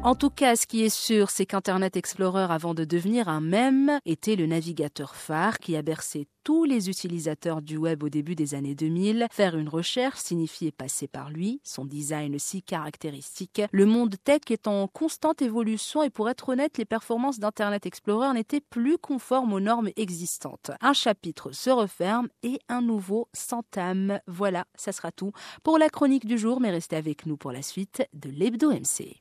En 0.08 0.15
tout 0.15 0.30
cas, 0.30 0.56
ce 0.56 0.65
qui 0.65 0.86
est 0.86 0.96
sûr, 0.96 1.30
c'est 1.30 1.46
qu'Internet 1.46 1.98
Explorer, 1.98 2.48
avant 2.50 2.74
de 2.74 2.86
devenir 2.86 3.28
un 3.28 3.41
mème, 3.41 4.00
était 4.06 4.38
le 4.38 4.46
navigateur 4.46 5.17
phare 5.17 5.60
qui 5.60 5.76
a 5.76 5.82
bercé 5.82 6.30
tous 6.46 6.63
les 6.63 6.89
utilisateurs 6.89 7.62
du 7.62 7.76
web 7.76 8.04
au 8.04 8.08
début 8.08 8.34
des 8.34 8.56
années 8.56 8.74
2000. 8.74 9.28
Faire 9.30 9.58
une 9.58 9.67
recherche 9.67 10.20
signifiait 10.20 10.72
passer 10.72 11.10
par 11.10 11.30
lui, 11.30 11.60
son 11.65 11.84
design 11.84 12.39
si 12.39 12.63
caractéristique. 12.63 13.62
Le 13.74 13.86
monde 13.86 14.15
tech 14.24 14.43
est 14.50 14.65
en 14.65 14.88
constante 14.88 15.41
évolution 15.41 16.04
et 16.04 16.10
pour 16.10 16.30
être 16.30 16.48
honnête, 16.48 16.78
les 16.78 16.86
performances 16.86 17.39
d'Internet 17.39 17.86
Explorer 17.86 18.32
n'étaient 18.32 18.62
plus 18.62 18.98
conformes 18.98 19.52
aux 19.52 19.60
normes 19.60 19.89
existantes. 19.98 20.72
Un 20.80 20.93
chapitre 20.93 21.52
se 21.52 21.70
referme 21.70 22.30
et 22.43 22.60
un 22.70 22.82
nouveau 22.82 23.28
s'entame. 23.34 24.22
Voilà, 24.26 24.67
ça 24.76 24.93
sera 24.93 25.12
tout 25.12 25.34
pour 25.63 25.78
la 25.78 25.89
chronique 25.89 26.26
du 26.26 26.38
jour, 26.38 26.62
mais 26.62 26.72
restez 26.72 26.96
avec 26.96 27.26
nous 27.26 27.36
pour 27.36 27.52
la 27.52 27.62
suite 27.62 28.08
de 28.13 28.30
l'Hebdo 28.30 28.72
MC. 28.72 29.17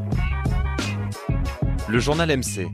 Le 1.89 2.01
journal 2.01 2.29
MC. 2.37 2.67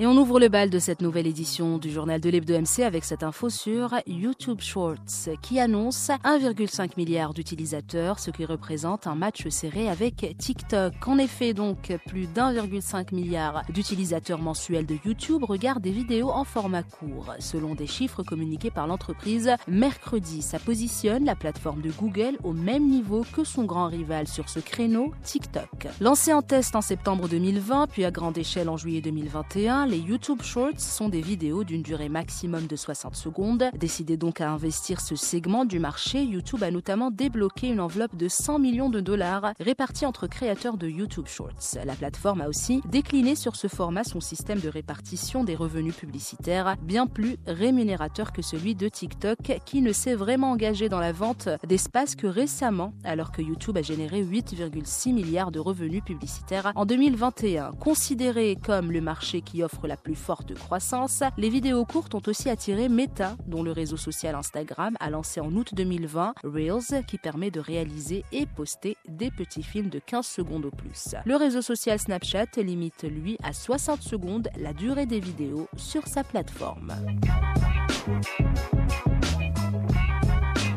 Et 0.00 0.08
on 0.08 0.16
ouvre 0.16 0.40
le 0.40 0.48
bal 0.48 0.70
de 0.70 0.80
cette 0.80 1.00
nouvelle 1.02 1.28
édition 1.28 1.78
du 1.78 1.88
journal 1.88 2.20
de 2.20 2.28
l'Hebdo 2.28 2.58
MC 2.58 2.80
avec 2.80 3.04
cette 3.04 3.22
info 3.22 3.48
sur 3.48 3.94
YouTube 4.08 4.60
Shorts 4.60 5.30
qui 5.40 5.60
annonce 5.60 6.08
1,5 6.24 6.96
milliard 6.96 7.32
d'utilisateurs, 7.32 8.18
ce 8.18 8.32
qui 8.32 8.44
représente 8.44 9.06
un 9.06 9.14
match 9.14 9.46
serré 9.50 9.88
avec 9.88 10.34
TikTok. 10.36 10.94
En 11.06 11.18
effet, 11.18 11.54
donc, 11.54 11.96
plus 12.08 12.26
d'1,5 12.26 13.14
milliard 13.14 13.62
d'utilisateurs 13.68 14.40
mensuels 14.40 14.84
de 14.84 14.96
YouTube 15.04 15.44
regardent 15.44 15.84
des 15.84 15.92
vidéos 15.92 16.30
en 16.30 16.42
format 16.42 16.82
court. 16.82 17.32
Selon 17.38 17.76
des 17.76 17.86
chiffres 17.86 18.24
communiqués 18.24 18.72
par 18.72 18.88
l'entreprise, 18.88 19.52
mercredi, 19.68 20.42
ça 20.42 20.58
positionne 20.58 21.24
la 21.24 21.36
plateforme 21.36 21.82
de 21.82 21.92
Google 21.92 22.36
au 22.42 22.52
même 22.52 22.88
niveau 22.88 23.24
que 23.32 23.44
son 23.44 23.62
grand 23.62 23.86
rival 23.86 24.26
sur 24.26 24.48
ce 24.48 24.58
créneau, 24.58 25.12
TikTok. 25.22 25.86
Lancé 26.00 26.32
en 26.32 26.42
test 26.42 26.74
en 26.74 26.80
septembre 26.80 27.28
2020, 27.28 27.86
puis 27.86 28.04
à 28.04 28.10
grande 28.10 28.36
échelle 28.36 28.68
en 28.68 28.76
juillet 28.76 29.00
2021, 29.00 29.83
les 29.86 29.98
YouTube 29.98 30.40
Shorts 30.42 30.80
sont 30.80 31.08
des 31.08 31.20
vidéos 31.20 31.62
d'une 31.62 31.82
durée 31.82 32.08
maximum 32.08 32.66
de 32.66 32.76
60 32.76 33.16
secondes. 33.16 33.64
Décidé 33.78 34.16
donc 34.16 34.40
à 34.40 34.50
investir 34.50 35.00
ce 35.00 35.14
segment 35.14 35.64
du 35.64 35.78
marché, 35.78 36.22
YouTube 36.22 36.62
a 36.62 36.70
notamment 36.70 37.10
débloqué 37.10 37.68
une 37.68 37.80
enveloppe 37.80 38.16
de 38.16 38.28
100 38.28 38.58
millions 38.60 38.88
de 38.88 39.00
dollars 39.00 39.52
répartie 39.60 40.06
entre 40.06 40.26
créateurs 40.26 40.78
de 40.78 40.88
YouTube 40.88 41.26
Shorts. 41.26 41.76
La 41.84 41.94
plateforme 41.94 42.40
a 42.40 42.48
aussi 42.48 42.80
décliné 42.88 43.34
sur 43.34 43.56
ce 43.56 43.68
format 43.68 44.04
son 44.04 44.20
système 44.20 44.60
de 44.60 44.68
répartition 44.68 45.44
des 45.44 45.54
revenus 45.54 45.94
publicitaires, 45.94 46.76
bien 46.80 47.06
plus 47.06 47.36
rémunérateur 47.46 48.32
que 48.32 48.42
celui 48.42 48.74
de 48.74 48.88
TikTok, 48.88 49.38
qui 49.66 49.82
ne 49.82 49.92
s'est 49.92 50.14
vraiment 50.14 50.52
engagé 50.52 50.88
dans 50.88 51.00
la 51.00 51.12
vente 51.12 51.48
d'espace 51.66 52.14
que 52.14 52.26
récemment, 52.26 52.94
alors 53.04 53.32
que 53.32 53.42
YouTube 53.42 53.76
a 53.76 53.82
généré 53.82 54.22
8,6 54.22 55.12
milliards 55.12 55.50
de 55.50 55.60
revenus 55.60 56.02
publicitaires 56.02 56.72
en 56.74 56.86
2021. 56.86 57.72
Considéré 57.72 58.56
comme 58.56 58.90
le 58.90 59.00
marché 59.02 59.42
qui 59.42 59.62
offre 59.62 59.73
la 59.84 59.96
plus 59.96 60.14
forte 60.14 60.54
croissance, 60.54 61.22
les 61.36 61.48
vidéos 61.48 61.84
courtes 61.84 62.14
ont 62.14 62.22
aussi 62.26 62.48
attiré 62.48 62.88
Meta, 62.88 63.36
dont 63.46 63.62
le 63.62 63.72
réseau 63.72 63.96
social 63.96 64.34
Instagram 64.34 64.96
a 65.00 65.10
lancé 65.10 65.40
en 65.40 65.52
août 65.54 65.74
2020 65.74 66.34
Reels, 66.44 67.04
qui 67.06 67.18
permet 67.18 67.50
de 67.50 67.60
réaliser 67.60 68.24
et 68.32 68.46
poster 68.46 68.96
des 69.08 69.30
petits 69.30 69.62
films 69.62 69.88
de 69.88 69.98
15 69.98 70.26
secondes 70.26 70.66
au 70.66 70.70
plus. 70.70 71.14
Le 71.24 71.36
réseau 71.36 71.62
social 71.62 71.98
Snapchat 71.98 72.46
limite, 72.56 73.04
lui, 73.04 73.36
à 73.42 73.52
60 73.52 74.02
secondes 74.02 74.48
la 74.58 74.72
durée 74.72 75.06
des 75.06 75.20
vidéos 75.20 75.68
sur 75.76 76.06
sa 76.06 76.24
plateforme. 76.24 76.94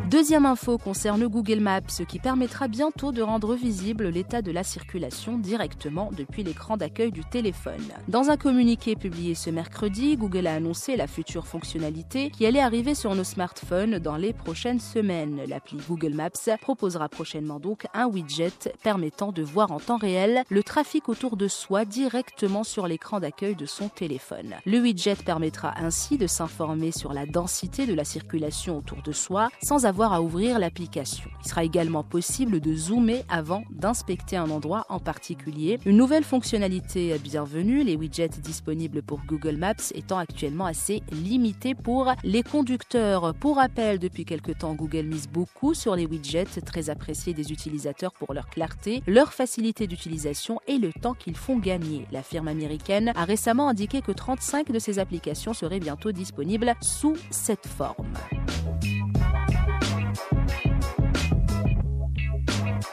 Deuxième 0.09 0.45
info 0.45 0.77
concerne 0.77 1.27
Google 1.27 1.59
Maps, 1.59 1.81
ce 1.89 2.01
qui 2.01 2.19
permettra 2.19 2.69
bientôt 2.69 3.11
de 3.11 3.21
rendre 3.21 3.55
visible 3.55 4.07
l'état 4.07 4.41
de 4.41 4.51
la 4.51 4.63
circulation 4.63 5.37
directement 5.37 6.11
depuis 6.15 6.43
l'écran 6.43 6.77
d'accueil 6.77 7.11
du 7.11 7.25
téléphone. 7.25 7.83
Dans 8.07 8.29
un 8.29 8.37
communiqué 8.37 8.95
publié 8.95 9.35
ce 9.35 9.49
mercredi, 9.49 10.15
Google 10.15 10.47
a 10.47 10.53
annoncé 10.53 10.95
la 10.95 11.07
future 11.07 11.45
fonctionnalité 11.45 12.29
qui 12.29 12.45
allait 12.45 12.61
arriver 12.61 12.95
sur 12.95 13.15
nos 13.15 13.25
smartphones 13.25 13.99
dans 13.99 14.15
les 14.15 14.31
prochaines 14.31 14.79
semaines. 14.79 15.41
L'appli 15.45 15.77
Google 15.89 16.13
Maps 16.13 16.55
proposera 16.61 17.09
prochainement 17.09 17.59
donc 17.59 17.85
un 17.93 18.05
widget 18.05 18.73
permettant 18.83 19.33
de 19.33 19.43
voir 19.43 19.73
en 19.73 19.81
temps 19.81 19.97
réel 19.97 20.43
le 20.47 20.63
trafic 20.63 21.09
autour 21.09 21.35
de 21.35 21.49
soi 21.49 21.83
directement 21.83 22.63
sur 22.63 22.87
l'écran 22.87 23.19
d'accueil 23.19 23.55
de 23.55 23.65
son 23.65 23.89
téléphone. 23.89 24.55
Le 24.65 24.79
widget 24.79 25.17
permettra 25.25 25.73
ainsi 25.77 26.17
de 26.17 26.27
s'informer 26.27 26.93
sur 26.93 27.11
la 27.11 27.25
densité 27.25 27.85
de 27.85 27.93
la 27.93 28.05
circulation 28.05 28.77
autour 28.77 29.01
de 29.03 29.11
soi 29.11 29.49
sans 29.61 29.85
avoir 29.85 29.96
à 30.05 30.21
ouvrir 30.21 30.59
l'application. 30.59 31.29
Il 31.43 31.49
sera 31.49 31.63
également 31.63 32.03
possible 32.03 32.59
de 32.59 32.75
zoomer 32.75 33.23
avant 33.29 33.63
d'inspecter 33.69 34.37
un 34.37 34.49
endroit 34.49 34.85
en 34.89 34.99
particulier. 34.99 35.79
Une 35.85 35.97
nouvelle 35.97 36.23
fonctionnalité 36.23 37.17
bienvenue, 37.17 37.83
les 37.83 37.95
widgets 37.95 38.29
disponibles 38.29 39.01
pour 39.01 39.21
Google 39.25 39.57
Maps 39.57 39.73
étant 39.95 40.17
actuellement 40.17 40.65
assez 40.65 41.01
limités 41.11 41.73
pour 41.73 42.13
les 42.23 42.43
conducteurs. 42.43 43.33
Pour 43.35 43.57
rappel, 43.57 43.99
depuis 43.99 44.25
quelque 44.25 44.51
temps, 44.51 44.75
Google 44.75 45.05
mise 45.05 45.27
beaucoup 45.27 45.73
sur 45.73 45.95
les 45.95 46.05
widgets, 46.05 46.61
très 46.65 46.89
appréciés 46.89 47.33
des 47.33 47.51
utilisateurs 47.51 48.13
pour 48.13 48.33
leur 48.33 48.47
clarté, 48.49 49.01
leur 49.07 49.33
facilité 49.33 49.87
d'utilisation 49.87 50.59
et 50.67 50.77
le 50.77 50.93
temps 50.93 51.13
qu'ils 51.13 51.37
font 51.37 51.57
gagner. 51.57 52.05
La 52.11 52.23
firme 52.23 52.47
américaine 52.47 53.11
a 53.15 53.25
récemment 53.25 53.69
indiqué 53.69 54.01
que 54.01 54.11
35 54.11 54.71
de 54.71 54.79
ces 54.79 54.99
applications 54.99 55.53
seraient 55.53 55.79
bientôt 55.79 56.11
disponibles 56.11 56.73
sous 56.81 57.15
cette 57.31 57.67
forme. 57.67 58.05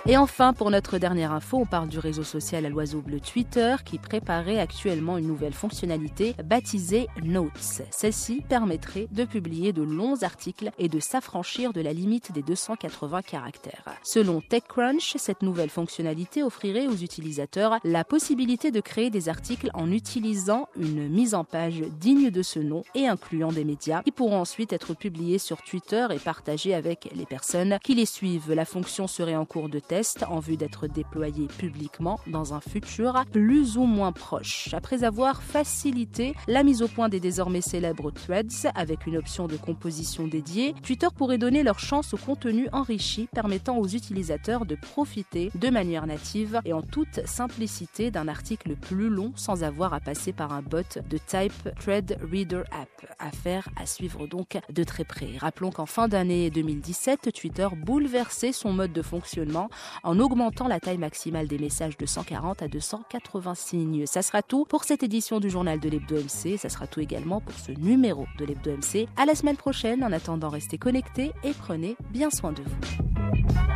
Et 0.07 0.19
enfin, 0.19 0.53
pour 0.53 0.71
notre 0.71 0.99
dernière 0.99 1.33
info, 1.33 1.57
on 1.57 1.65
parle 1.65 1.89
du 1.89 1.99
réseau 1.99 2.25
social 2.25 2.67
à 2.67 2.69
l'oiseau 2.69 3.01
bleu 3.01 3.21
Twitter 3.21 3.77
qui 3.87 3.99
préparait 3.99 4.59
actuellement 4.59 5.17
une 5.17 5.27
nouvelle 5.27 5.55
fonctionnalité 5.55 6.35
baptisée 6.45 7.07
Notes. 7.23 7.81
Celle-ci 7.91 8.43
permettrait 8.47 9.09
de 9.13 9.25
publier 9.25 9.73
de 9.73 9.81
longs 9.83 10.23
articles 10.23 10.71
et 10.79 10.91
de 10.91 11.01
s'affranchir 11.01 11.73
de 11.73 11.81
la 11.81 11.95
limite 11.95 12.33
des 12.33 12.43
280 12.43 13.23
caractères. 13.23 13.95
Selon 14.03 14.43
TechCrunch, 14.43 15.15
cette 15.17 15.41
nouvelle 15.41 15.71
fonctionnalité 15.71 16.43
offrirait 16.43 16.87
aux 16.87 16.97
utilisateurs 16.97 17.79
la 17.83 18.05
possibilité 18.05 18.71
de 18.71 18.81
créer 18.81 19.09
des 19.09 19.31
articles 19.31 19.71
en 19.73 19.91
utilisant 19.91 20.69
une 20.79 21.09
mise 21.09 21.35
en 21.35 21.45
page 21.45 21.81
digne 21.99 22.29
de 22.29 22.43
ce 22.43 22.59
nom 22.59 22.83
et 22.95 23.09
incluant 23.09 23.53
des 23.53 23.65
médias 23.65 24.03
qui 24.03 24.13
pourront 24.13 24.43
ensuite 24.43 24.75
être 24.75 24.93
publiés 24.93 25.39
sur 25.39 25.63
Twitter 25.63 26.07
et 26.11 26.19
partagés 26.19 26.75
avec 26.75 27.09
les 27.15 27.25
personnes 27.25 27.79
qui 27.83 27.95
les 27.95 28.05
suivent. 28.05 28.53
La 28.53 28.67
fonction 28.67 29.07
serait 29.07 29.35
en 29.35 29.47
cours 29.47 29.71
de 29.71 29.79
test 29.79 29.94
en 30.29 30.41
vue 30.41 30.57
d'être 30.57 30.87
déployée 30.87 31.47
publiquement 31.47 32.19
dans 32.27 32.55
un 32.55 32.61
futur 32.61 33.25
plus 33.33 33.77
ou 33.77 33.85
moins 33.85 34.13
proche. 34.13 34.71
Après 34.73 35.05
avoir 35.05 35.43
facilité 35.43 36.35
la 36.49 36.63
mise 36.63 36.83
au 36.83 36.89
point 36.89 37.09
des 37.09 37.21
désormais 37.21 37.61
célèbres 37.61 38.11
threads 38.11 38.67
avec 38.75 39.07
une 39.07 39.17
option 39.17 39.47
de 39.47 39.57
composition 39.57 40.27
dédiée, 40.27 40.75
Twitter 40.83 41.09
pourrait 41.15 41.39
donner 41.39 41.63
leur 41.63 41.79
chance 41.79 42.15
au 42.15 42.17
contenu 42.17 42.69
enrichi 42.73 43.29
permettant 43.33 43.79
aux 43.79 43.87
utilisateurs 43.87 44.67
de 44.67 44.75
profiter 44.75 45.51
de 45.55 45.71
manière 45.71 46.07
native 46.07 46.61
et 46.65 46.73
en 46.73 46.83
toute 46.83 47.27
simplicité 47.27 48.11
d'un 48.11 48.29
article 48.29 48.77
plus 48.77 49.09
long 49.09 49.33
sans 49.37 49.63
avoir 49.63 49.95
à 49.95 50.01
passer 50.01 50.33
par 50.33 50.53
un 50.53 50.63
bot 50.63 50.99
de 51.09 51.19
type 51.19 51.69
Thread 51.81 52.19
Reader 52.31 52.63
App. 52.73 52.89
Affaire 53.19 53.69
à 53.77 53.87
suivre 53.87 54.27
donc 54.27 54.59
de 54.73 54.85
très 54.85 55.05
près. 55.05 55.37
Rappelons 55.39 55.71
qu'en 55.71 55.87
fin 55.87 56.09
d'année 56.09 56.51
2017, 56.51 57.33
Twitter 57.33 57.69
bouleversait 57.77 58.53
son 58.53 58.73
mode 58.73 58.93
de 58.93 59.03
fonctionnement 59.03 59.69
en 60.03 60.19
augmentant 60.19 60.69
la 60.69 60.81
taille 60.81 60.99
maximale 60.99 61.49
des 61.49 61.59
messages 61.59 61.97
de 61.97 62.07
140 62.07 62.63
à 62.63 62.69
280 62.69 63.55
signes. 63.55 64.07
Ça 64.07 64.23
sera 64.23 64.43
tout 64.43 64.65
pour 64.65 64.85
cette 64.85 65.03
édition 65.03 65.41
du 65.41 65.51
journal 65.51 65.81
de 65.81 65.89
l'Hebdo 65.89 66.17
MC. 66.17 66.59
Ça 66.59 66.69
sera 66.69 66.87
tout 66.87 67.01
également 67.01 67.41
pour 67.41 67.55
ce 67.55 67.73
numéro 67.73 68.27
de 68.39 68.45
l'Hebdo 68.45 68.73
MC. 68.73 69.09
À 69.17 69.27
la 69.27 69.35
semaine 69.35 69.57
prochaine. 69.57 70.05
En 70.05 70.13
attendant, 70.13 70.49
restez 70.49 70.79
connectés 70.79 71.33
et 71.43 71.53
prenez 71.53 71.97
bien 72.11 72.31
soin 72.31 72.53
de 72.53 72.63
vous. 72.63 73.74